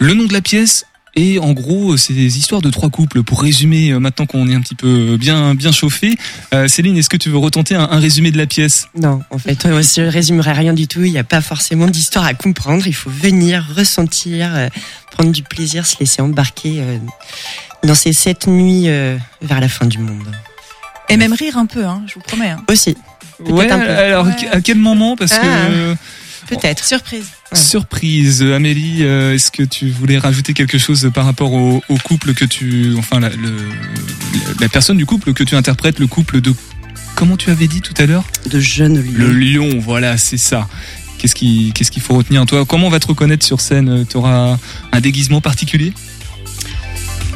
[0.00, 0.86] Le nom de la pièce
[1.16, 3.22] et en gros, euh, c'est des histoires de trois couples.
[3.22, 6.16] Pour résumer, euh, maintenant qu'on est un petit peu bien bien chauffé,
[6.54, 8.88] Euh, Céline, est-ce que tu veux retenter un, un résumé de la pièce?
[8.94, 11.02] Non, en fait, moi, je résumerai rien du tout.
[11.04, 12.86] Il n'y a pas forcément d'histoire à comprendre.
[12.86, 14.68] Il faut venir, ressentir, euh,
[15.10, 16.98] prendre du plaisir, se laisser embarquer euh,
[17.84, 20.26] dans ces sept nuits euh, vers la fin du monde.
[21.08, 22.50] Et même rire un peu, hein, je vous promets.
[22.50, 22.62] hein.
[22.68, 22.96] Aussi.
[23.40, 23.70] Ouais.
[23.70, 23.88] un peu.
[23.90, 25.16] Alors, à quel moment?
[25.16, 25.70] Parce que Ah.
[25.70, 25.94] euh,
[26.46, 26.84] Peut-être.
[26.84, 27.26] Surprise.
[27.52, 32.32] Surprise, Amélie, euh, est-ce que tu voulais rajouter quelque chose par rapport au, au couple
[32.32, 33.52] que tu, enfin la, le,
[34.60, 36.54] la personne du couple que tu interprètes, le couple de,
[37.16, 38.24] comment tu avais dit tout à l'heure?
[38.46, 39.12] De jeunes lions.
[39.18, 40.68] Le lion, voilà, c'est ça.
[41.18, 42.64] Qu'est-ce qui, qu'est-ce qu'il faut retenir toi?
[42.64, 44.06] Comment on va te reconnaître sur scène?
[44.08, 44.56] Tu auras
[44.92, 45.92] un déguisement particulier?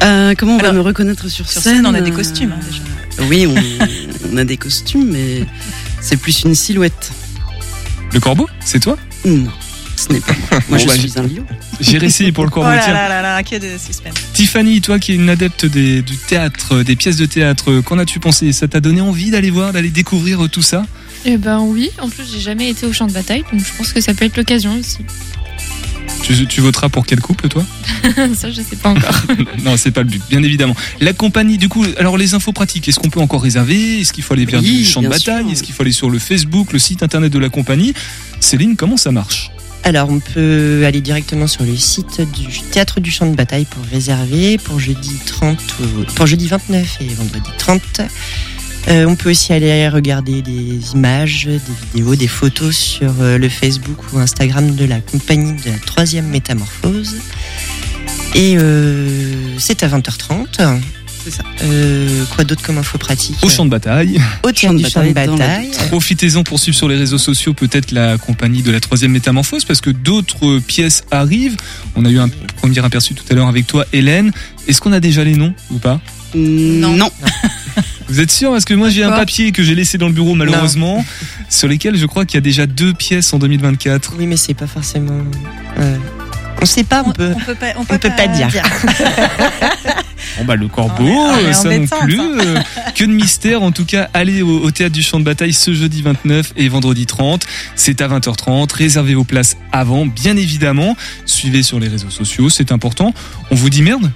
[0.01, 2.53] Euh, comment on va me reconnaître sur, sur scène scène, on a des euh, costumes,
[2.53, 3.27] hein, déjà.
[3.29, 3.55] Oui, on,
[4.33, 5.45] on a des costumes, mais
[6.01, 7.11] c'est plus une silhouette.
[8.11, 8.47] Le corbeau?
[8.63, 8.97] C'est toi?
[9.23, 9.51] Non,
[9.95, 10.47] ce n'est pas moi.
[10.51, 11.45] Moi, Bon, je bah, suis un lion.
[11.79, 12.69] J'ai réussi pour le Oh corbeau.
[12.69, 14.13] là là là là, que de suspense.
[14.33, 18.19] Tiffany, toi qui es une adepte des, du théâtre, des pièces de théâtre, qu'en as-tu
[18.19, 18.51] pensé?
[18.51, 20.85] Ça t'a donné envie d'aller voir, d'aller découvrir tout ça?
[21.25, 23.91] Eh ben oui, en plus j'ai jamais été au champ de bataille, donc je pense
[23.93, 24.99] que ça peut être l'occasion aussi.
[26.23, 27.65] tu, tu voteras pour quel couple toi?
[28.35, 29.23] Ça je sais pas encore.
[29.63, 30.75] non, c'est pas le but, bien évidemment.
[31.01, 34.01] La compagnie, du coup, alors les infos pratiques, est-ce qu'on peut encore réserver?
[34.01, 35.51] Est-ce qu'il faut aller vers Oui, du champ de bataille?
[35.51, 37.93] Est-ce qu'il faut aller sur le Facebook, le site internet de la compagnie?
[38.39, 39.49] Céline, comment ça marche?
[39.85, 43.83] Alors, on peut aller directement sur le site du Théâtre du Champ de Bataille pour
[43.85, 48.01] réserver pour jeudi 30, ou- pour jeudi 29 et vendredi 30.
[48.87, 51.59] Euh, on peut aussi aller regarder des images, des
[51.93, 56.27] vidéos, des photos sur euh, le Facebook ou Instagram de la compagnie de la troisième
[56.29, 57.15] métamorphose.
[58.33, 60.79] Et euh, c'est à 20h30.
[61.25, 61.43] C'est ça.
[61.63, 64.21] Euh, quoi d'autre comme info pratique Au champ de bataille.
[64.43, 65.71] Au champ de bataille.
[65.87, 69.81] Profitez-en pour suivre sur les réseaux sociaux peut-être la compagnie de la troisième métamorphose parce
[69.81, 71.57] que d'autres pièces arrivent.
[71.95, 74.31] On a eu un premier aperçu tout à l'heure avec toi, Hélène.
[74.67, 75.99] Est-ce qu'on a déjà les noms ou pas?
[76.35, 76.93] Non.
[76.93, 77.09] non.
[78.07, 78.51] Vous êtes sûr?
[78.51, 81.03] Parce que moi j'ai un papier que j'ai laissé dans le bureau malheureusement,
[81.49, 84.13] sur lesquels je crois qu'il y a déjà deux pièces en 2024.
[84.15, 85.23] Oui, mais c'est pas forcément.
[85.79, 85.97] euh,
[86.61, 87.33] on sait pas, on peut.
[87.35, 88.47] On peut pas, on peut pas dire.
[90.37, 92.17] Bon bah le corbeau, On est- on est euh, ça non plus.
[92.17, 92.23] ça.
[92.23, 92.59] euh,
[92.95, 93.63] que de mystère.
[93.63, 96.67] En tout cas, allez au, au théâtre du champ de bataille ce jeudi 29 et
[96.67, 97.45] vendredi 30.
[97.75, 98.73] C'est à 20h30.
[98.73, 100.97] Réservez vos places avant, bien évidemment.
[101.25, 103.13] Suivez sur les réseaux sociaux, c'est important.
[103.51, 104.11] On vous dit merde?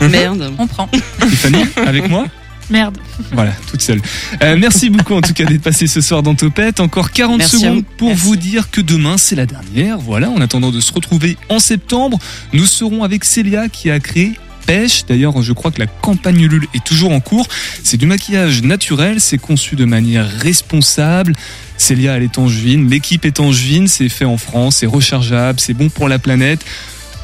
[0.00, 0.52] Merde.
[0.58, 0.88] On prend.
[1.26, 2.26] Stéphanie, avec moi?
[2.68, 2.98] Merde.
[3.32, 4.00] Voilà, toute seule.
[4.42, 6.80] Euh, merci beaucoup en tout cas d'être passé ce soir dans Topette.
[6.80, 8.24] Encore 40 Merci à secondes pour Merci.
[8.24, 9.98] vous dire que demain c'est la dernière.
[9.98, 12.18] Voilà, en attendant de se retrouver en septembre,
[12.52, 14.32] nous serons avec Célia qui a créé
[14.66, 17.46] D'ailleurs, je crois que la campagne Ulule est toujours en cours.
[17.82, 21.34] C'est du maquillage naturel, c'est conçu de manière responsable.
[21.78, 25.88] Célia, elle est angevine, l'équipe est angevine, c'est fait en France, c'est rechargeable, c'est bon
[25.88, 26.64] pour la planète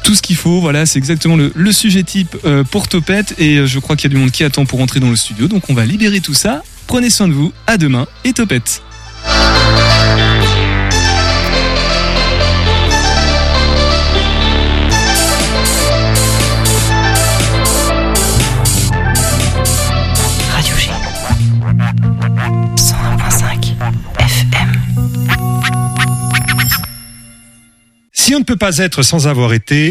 [0.03, 0.59] tout ce qu'il faut.
[0.59, 3.35] Voilà, c'est exactement le, sujet type euh, pour Topette.
[3.39, 5.15] Et euh, je crois qu'il y a du monde qui attend pour entrer dans le
[5.15, 5.47] studio.
[5.47, 6.61] Donc on va libérer tout ça.
[6.87, 7.53] Prenez soin de vous.
[7.67, 8.83] À demain et Topette.
[28.25, 29.81] Si on ne peut pas être sans avoir été,